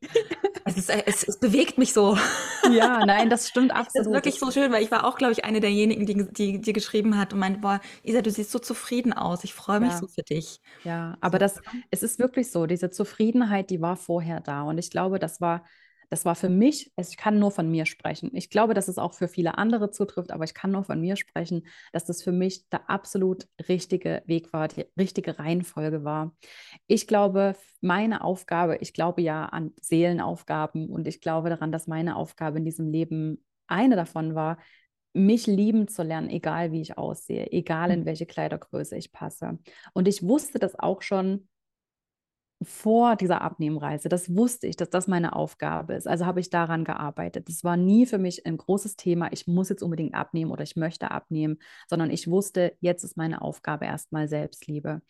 [0.88, 2.16] Es, es, es, bewegt mich so.
[2.70, 3.90] Ja, nein, das stimmt absolut.
[3.94, 6.60] Das ist wirklich so schön, weil ich war auch, glaube ich, eine derjenigen, die, die
[6.60, 9.44] dir geschrieben hat und meinte, boah, Isa, du siehst so zufrieden aus.
[9.44, 9.98] Ich freue mich ja.
[9.98, 10.60] so für dich.
[10.84, 11.60] Ja, aber das,
[11.90, 14.62] es ist wirklich so, diese Zufriedenheit, die war vorher da.
[14.62, 15.64] Und ich glaube, das war
[16.10, 18.30] das war für mich, ich kann nur von mir sprechen.
[18.34, 21.16] Ich glaube, dass es auch für viele andere zutrifft, aber ich kann nur von mir
[21.16, 26.34] sprechen, dass das für mich der absolut richtige Weg war, die richtige Reihenfolge war.
[26.88, 32.16] Ich glaube, meine Aufgabe, ich glaube ja an Seelenaufgaben und ich glaube daran, dass meine
[32.16, 34.58] Aufgabe in diesem Leben eine davon war,
[35.12, 38.06] mich lieben zu lernen, egal wie ich aussehe, egal in hm.
[38.06, 39.58] welche Kleidergröße ich passe.
[39.92, 41.48] Und ich wusste das auch schon
[42.62, 44.10] vor dieser Abnehmreise.
[44.10, 46.06] Das wusste ich, dass das meine Aufgabe ist.
[46.06, 47.48] Also habe ich daran gearbeitet.
[47.48, 50.76] Das war nie für mich ein großes Thema, ich muss jetzt unbedingt abnehmen oder ich
[50.76, 51.58] möchte abnehmen,
[51.88, 55.00] sondern ich wusste, jetzt ist meine Aufgabe erstmal Selbstliebe.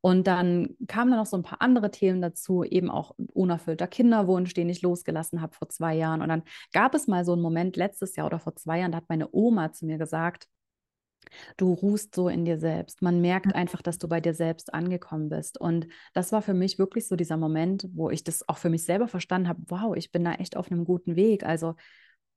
[0.00, 4.54] Und dann kamen dann noch so ein paar andere Themen dazu, eben auch unerfüllter Kinderwunsch,
[4.54, 6.22] den ich losgelassen habe vor zwei Jahren.
[6.22, 6.42] Und dann
[6.72, 9.28] gab es mal so einen Moment letztes Jahr oder vor zwei Jahren, da hat meine
[9.32, 10.48] Oma zu mir gesagt,
[11.56, 13.02] Du ruhst so in dir selbst.
[13.02, 15.60] Man merkt einfach, dass du bei dir selbst angekommen bist.
[15.60, 18.84] Und das war für mich wirklich so dieser Moment, wo ich das auch für mich
[18.84, 19.62] selber verstanden habe.
[19.68, 21.44] Wow, ich bin da echt auf einem guten Weg.
[21.44, 21.74] Also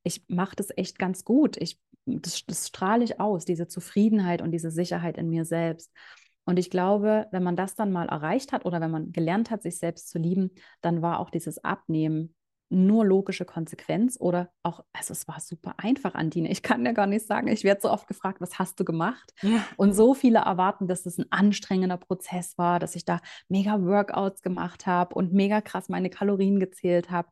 [0.04, 1.58] ich mache das echt ganz gut.
[1.58, 5.92] Ich, das, das strahle ich aus, diese Zufriedenheit und diese Sicherheit in mir selbst.
[6.44, 9.62] Und ich glaube, wenn man das dann mal erreicht hat oder wenn man gelernt hat,
[9.62, 10.52] sich selbst zu lieben,
[10.82, 12.36] dann war auch dieses Abnehmen
[12.72, 16.50] nur logische Konsequenz oder auch, also es war super einfach, Andine.
[16.50, 19.34] Ich kann ja gar nicht sagen, ich werde so oft gefragt, was hast du gemacht?
[19.42, 19.64] Ja.
[19.78, 23.20] Und so viele erwarten, dass es ein anstrengender Prozess war, dass ich da
[23.50, 27.30] mega Workouts gemacht habe und mega krass meine Kalorien gezählt habe.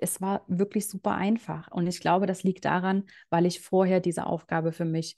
[0.00, 1.70] Es war wirklich super einfach.
[1.70, 5.16] Und ich glaube, das liegt daran, weil ich vorher diese Aufgabe für mich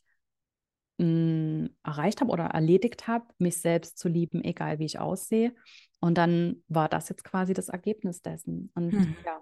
[0.99, 5.55] mh, erreicht habe oder erledigt habe, mich selbst zu lieben, egal wie ich aussehe.
[6.01, 8.71] Und dann war das jetzt quasi das Ergebnis dessen.
[8.75, 9.17] Und hm.
[9.25, 9.41] ja,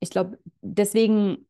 [0.00, 1.46] ich glaube, deswegen,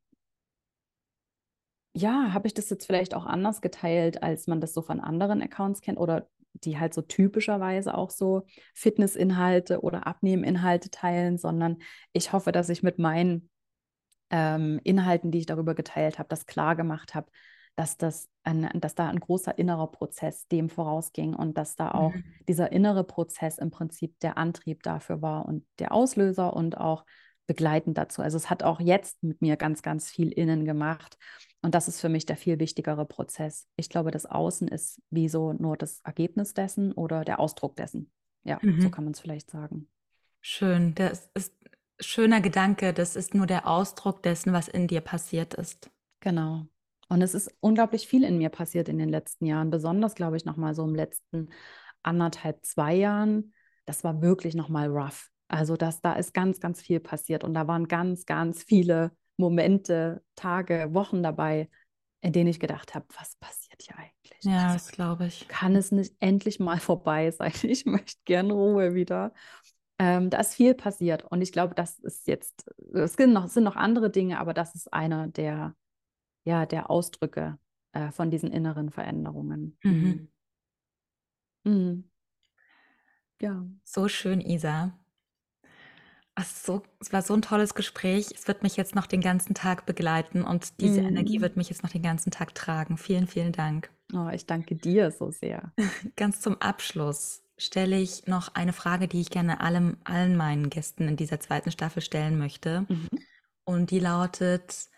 [1.95, 5.43] ja, habe ich das jetzt vielleicht auch anders geteilt, als man das so von anderen
[5.43, 11.79] Accounts kennt oder die halt so typischerweise auch so Fitnessinhalte oder Abnehminhalte teilen, sondern
[12.13, 13.51] ich hoffe, dass ich mit meinen
[14.31, 17.31] ähm, Inhalten, die ich darüber geteilt habe, das klar gemacht habe,
[17.77, 22.15] dass, das ein, dass da ein großer innerer Prozess dem vorausging und dass da auch
[22.15, 22.25] mhm.
[22.49, 27.05] dieser innere Prozess im Prinzip der Antrieb dafür war und der Auslöser und auch
[27.47, 28.23] begleitend dazu.
[28.23, 31.17] Also es hat auch jetzt mit mir ganz, ganz viel innen gemacht.
[31.63, 33.69] Und das ist für mich der viel wichtigere Prozess.
[33.77, 38.11] Ich glaube, das Außen ist wie so nur das Ergebnis dessen oder der Ausdruck dessen.
[38.43, 38.81] Ja, mhm.
[38.81, 39.89] so kann man es vielleicht sagen.
[40.41, 40.95] Schön.
[40.95, 41.55] Das ist
[42.01, 42.93] schöner Gedanke.
[42.93, 45.91] Das ist nur der Ausdruck dessen, was in dir passiert ist.
[46.21, 46.67] Genau.
[47.09, 50.45] Und es ist unglaublich viel in mir passiert in den letzten Jahren, besonders, glaube ich,
[50.45, 51.51] nochmal so im letzten
[52.03, 53.53] anderthalb, zwei Jahren.
[53.85, 55.31] Das war wirklich nochmal rough.
[55.49, 60.23] Also das, da ist ganz, ganz viel passiert und da waren ganz, ganz viele Momente,
[60.35, 61.69] Tage, Wochen dabei,
[62.21, 64.43] in denen ich gedacht habe, was passiert hier eigentlich?
[64.43, 65.47] Ja, also, das glaube ich.
[65.47, 67.53] Kann es nicht endlich mal vorbei sein?
[67.63, 69.33] Ich möchte gerne Ruhe wieder.
[69.99, 73.55] Ähm, da ist viel passiert und ich glaube, das ist jetzt, es sind noch, es
[73.55, 75.75] sind noch andere Dinge, aber das ist einer der,
[76.47, 77.59] ja, der Ausdrücke
[77.93, 79.77] äh, von diesen inneren Veränderungen.
[79.83, 80.29] Mhm.
[81.65, 82.11] Mhm.
[83.43, 83.67] Ja.
[83.85, 84.99] So schön, Isa.
[86.37, 88.29] Ach so, es war so ein tolles Gespräch.
[88.35, 91.07] Es wird mich jetzt noch den ganzen Tag begleiten und diese mm.
[91.07, 92.99] Energie wird mich jetzt noch den ganzen Tag tragen.
[92.99, 93.91] Vielen, vielen Dank.
[94.13, 95.73] Oh, ich danke dir so sehr.
[96.17, 101.09] Ganz zum Abschluss stelle ich noch eine Frage, die ich gerne allem, allen meinen Gästen
[101.09, 102.85] in dieser zweiten Staffel stellen möchte.
[102.89, 103.09] Mhm.
[103.65, 104.91] Und die lautet,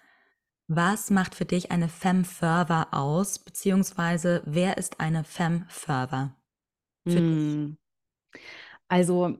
[0.69, 6.35] was macht für dich eine Femme Fervor aus, beziehungsweise wer ist eine Femme Fervor
[7.09, 7.77] dich?
[8.89, 9.39] Also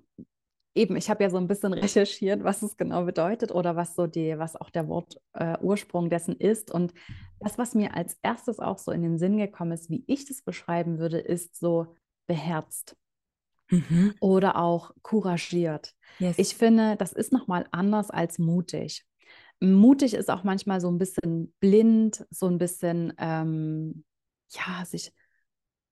[0.75, 4.07] eben, ich habe ja so ein bisschen recherchiert, was es genau bedeutet oder was so
[4.07, 6.71] die, was auch der Wortursprung äh, dessen ist.
[6.71, 6.93] Und
[7.41, 10.43] das, was mir als erstes auch so in den Sinn gekommen ist, wie ich das
[10.43, 11.95] beschreiben würde, ist so
[12.27, 12.97] beherzt.
[13.71, 14.15] Mhm.
[14.21, 15.95] Oder auch couragiert.
[16.19, 16.39] Yes.
[16.39, 19.05] Ich finde, das ist nochmal anders als mutig.
[19.61, 24.05] Mutig ist auch manchmal so ein bisschen blind, so ein bisschen, ähm,
[24.51, 25.13] ja, sich,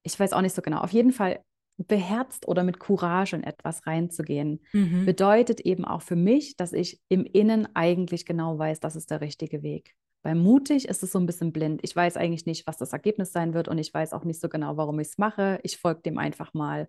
[0.03, 0.79] ich weiß auch nicht so genau.
[0.79, 1.41] Auf jeden Fall
[1.79, 5.05] beherzt oder mit Courage in etwas reinzugehen, mhm.
[5.05, 9.21] bedeutet eben auch für mich, dass ich im Innen eigentlich genau weiß, das ist der
[9.21, 9.95] richtige Weg.
[10.23, 11.81] Bei mutig ist es so ein bisschen blind.
[11.85, 14.49] Ich weiß eigentlich nicht, was das Ergebnis sein wird und ich weiß auch nicht so
[14.49, 15.61] genau, warum ich es mache.
[15.63, 16.89] Ich folge dem einfach mal.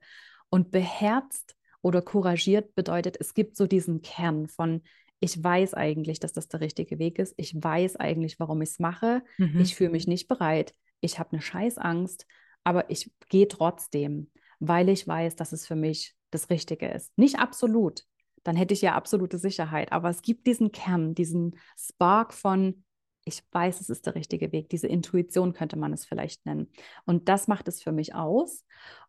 [0.49, 4.81] Und beherzt oder couragiert bedeutet, es gibt so diesen Kern von,
[5.19, 7.33] ich weiß eigentlich, dass das der richtige Weg ist.
[7.37, 9.23] Ich weiß eigentlich, warum ich es mache.
[9.37, 9.59] Mhm.
[9.59, 10.73] Ich fühle mich nicht bereit.
[11.01, 12.25] Ich habe eine Scheißangst,
[12.63, 17.17] aber ich gehe trotzdem weil ich weiß, dass es für mich das Richtige ist.
[17.17, 18.03] Nicht absolut,
[18.43, 22.83] dann hätte ich ja absolute Sicherheit, aber es gibt diesen Kern, diesen Spark von,
[23.25, 26.71] ich weiß, es ist der richtige Weg, diese Intuition könnte man es vielleicht nennen.
[27.05, 28.63] Und das macht es für mich aus.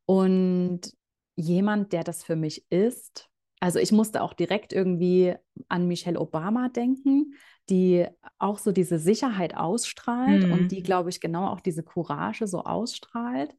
[0.07, 0.93] Und
[1.37, 3.28] jemand, der das für mich ist,
[3.61, 5.35] also ich musste auch direkt irgendwie
[5.69, 7.35] an Michelle Obama denken,
[7.69, 8.07] die
[8.39, 10.53] auch so diese Sicherheit ausstrahlt mhm.
[10.53, 13.55] und die, glaube ich, genau auch diese Courage so ausstrahlt.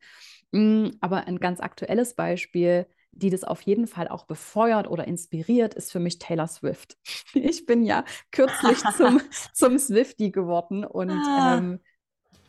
[0.52, 5.74] Mm, aber ein ganz aktuelles Beispiel, die das auf jeden Fall auch befeuert oder inspiriert,
[5.74, 6.98] ist für mich Taylor Swift.
[7.34, 9.22] Ich bin ja kürzlich zum,
[9.54, 11.58] zum Swifty geworden und ah.
[11.58, 11.80] ähm,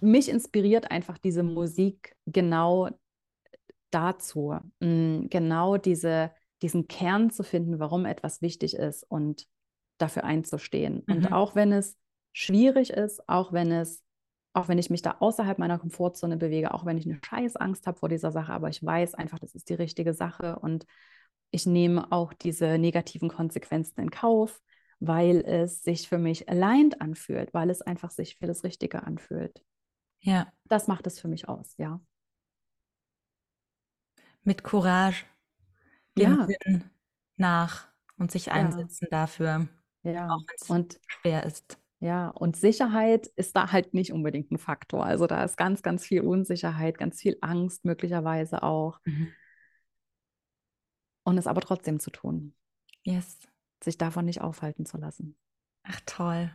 [0.00, 2.88] mich inspiriert einfach diese Musik genau
[3.90, 6.30] dazu, mm, genau diese,
[6.62, 9.46] diesen Kern zu finden, warum etwas wichtig ist und
[9.98, 11.02] dafür einzustehen.
[11.06, 11.14] Mhm.
[11.14, 11.96] Und auch wenn es
[12.32, 14.02] schwierig ist, auch wenn es
[14.52, 17.98] auch wenn ich mich da außerhalb meiner Komfortzone bewege, auch wenn ich eine Scheißangst habe
[17.98, 20.86] vor dieser Sache, aber ich weiß einfach, das ist die richtige Sache und
[21.52, 24.60] ich nehme auch diese negativen Konsequenzen in Kauf,
[24.98, 29.62] weil es sich für mich aligned anfühlt, weil es einfach sich für das Richtige anfühlt.
[30.20, 30.52] Ja.
[30.64, 32.00] Das macht es für mich aus, ja.
[34.42, 35.24] Mit Courage
[36.20, 36.80] dem ja.
[37.36, 39.68] nach und sich einsetzen dafür,
[40.02, 40.28] ja.
[40.28, 41.78] auch wenn es schwer ist.
[42.02, 45.04] Ja, und Sicherheit ist da halt nicht unbedingt ein Faktor.
[45.04, 49.00] Also da ist ganz, ganz viel Unsicherheit, ganz viel Angst möglicherweise auch.
[49.04, 49.28] Mhm.
[51.24, 52.54] Und es aber trotzdem zu tun.
[53.04, 53.38] Yes.
[53.84, 55.36] Sich davon nicht aufhalten zu lassen.
[55.82, 56.50] Ach toll.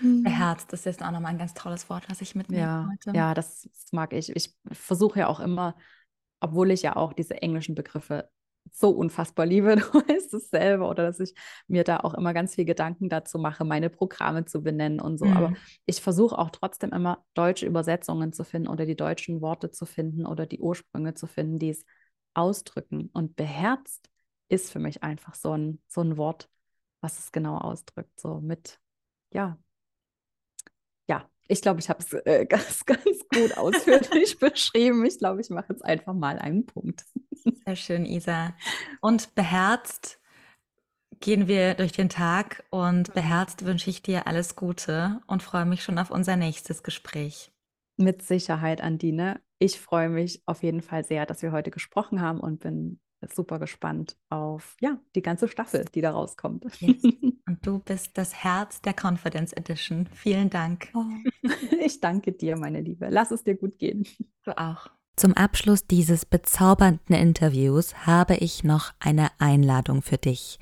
[0.00, 0.22] Mhm.
[0.22, 3.16] Beherzt ist jetzt auch nochmal ein ganz tolles Wort, was ich mitnehme ja, heute.
[3.16, 4.34] Ja, das, das mag ich.
[4.36, 5.76] Ich versuche ja auch immer,
[6.38, 8.30] obwohl ich ja auch diese englischen Begriffe
[8.76, 11.34] so unfassbar liebe, du weißt es selber, oder dass ich
[11.66, 15.24] mir da auch immer ganz viel Gedanken dazu mache, meine Programme zu benennen und so.
[15.24, 15.36] Mhm.
[15.36, 15.54] Aber
[15.86, 20.26] ich versuche auch trotzdem immer deutsche Übersetzungen zu finden oder die deutschen Worte zu finden
[20.26, 21.84] oder die Ursprünge zu finden, die es
[22.34, 23.08] ausdrücken.
[23.14, 24.10] Und beherzt
[24.48, 26.48] ist für mich einfach so ein, so ein Wort,
[27.00, 28.20] was es genau ausdrückt.
[28.20, 28.78] So mit,
[29.32, 29.58] ja,
[31.08, 35.04] ja, ich glaube, ich habe es äh, ganz, ganz gut ausführlich beschrieben.
[35.06, 37.04] Ich glaube, ich mache jetzt einfach mal einen Punkt.
[37.64, 38.54] Sehr schön, Isa.
[39.00, 40.20] Und beherzt
[41.20, 45.82] gehen wir durch den Tag und beherzt wünsche ich dir alles Gute und freue mich
[45.82, 47.52] schon auf unser nächstes Gespräch.
[47.96, 49.40] Mit Sicherheit, Andine.
[49.58, 53.00] Ich freue mich auf jeden Fall sehr, dass wir heute gesprochen haben und bin
[53.34, 56.64] super gespannt auf ja, die ganze Staffel, die da rauskommt.
[56.80, 57.02] Yes.
[57.48, 60.08] Und du bist das Herz der Confidence Edition.
[60.12, 60.88] Vielen Dank.
[60.94, 61.04] Oh,
[61.80, 63.08] ich danke dir, meine Liebe.
[63.08, 64.04] Lass es dir gut gehen.
[64.44, 64.90] Du auch.
[65.18, 70.58] Zum Abschluss dieses bezaubernden Interviews habe ich noch eine Einladung für dich.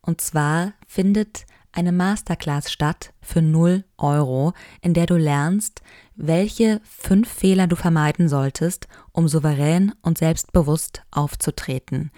[0.00, 5.82] Und zwar findet eine Masterclass statt für 0 Euro, in der du lernst,
[6.16, 12.10] welche fünf Fehler du vermeiden solltest, um souverän und selbstbewusst aufzutreten.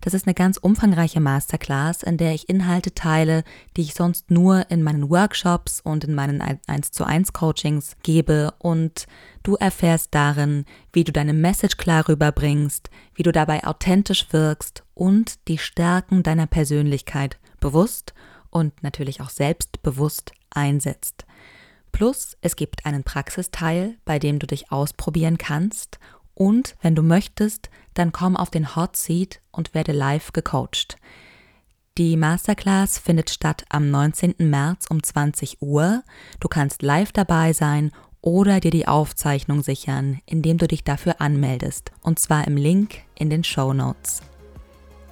[0.00, 3.44] Das ist eine ganz umfangreiche Masterclass, in der ich Inhalte teile,
[3.76, 8.54] die ich sonst nur in meinen Workshops und in meinen 1 zu 1 Coachings gebe
[8.58, 9.06] und
[9.42, 15.48] du erfährst darin, wie du deine Message klar rüberbringst, wie du dabei authentisch wirkst und
[15.48, 18.14] die Stärken deiner Persönlichkeit bewusst
[18.50, 21.24] und natürlich auch selbstbewusst einsetzt.
[21.92, 25.98] Plus, es gibt einen Praxisteil, bei dem du dich ausprobieren kannst
[26.34, 30.96] Und wenn du möchtest, dann komm auf den Hot Seat und werde live gecoacht.
[31.98, 34.36] Die Masterclass findet statt am 19.
[34.38, 36.02] März um 20 Uhr.
[36.38, 37.92] Du kannst live dabei sein
[38.22, 41.92] oder dir die Aufzeichnung sichern, indem du dich dafür anmeldest.
[42.00, 44.22] Und zwar im Link in den Show Notes.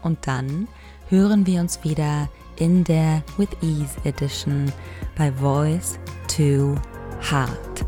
[0.03, 0.66] Und dann
[1.11, 2.30] hören wir uns wieder
[2.61, 4.72] in der With Ease Edition
[5.16, 5.98] by Voice
[6.28, 6.74] to
[7.20, 7.88] Heart.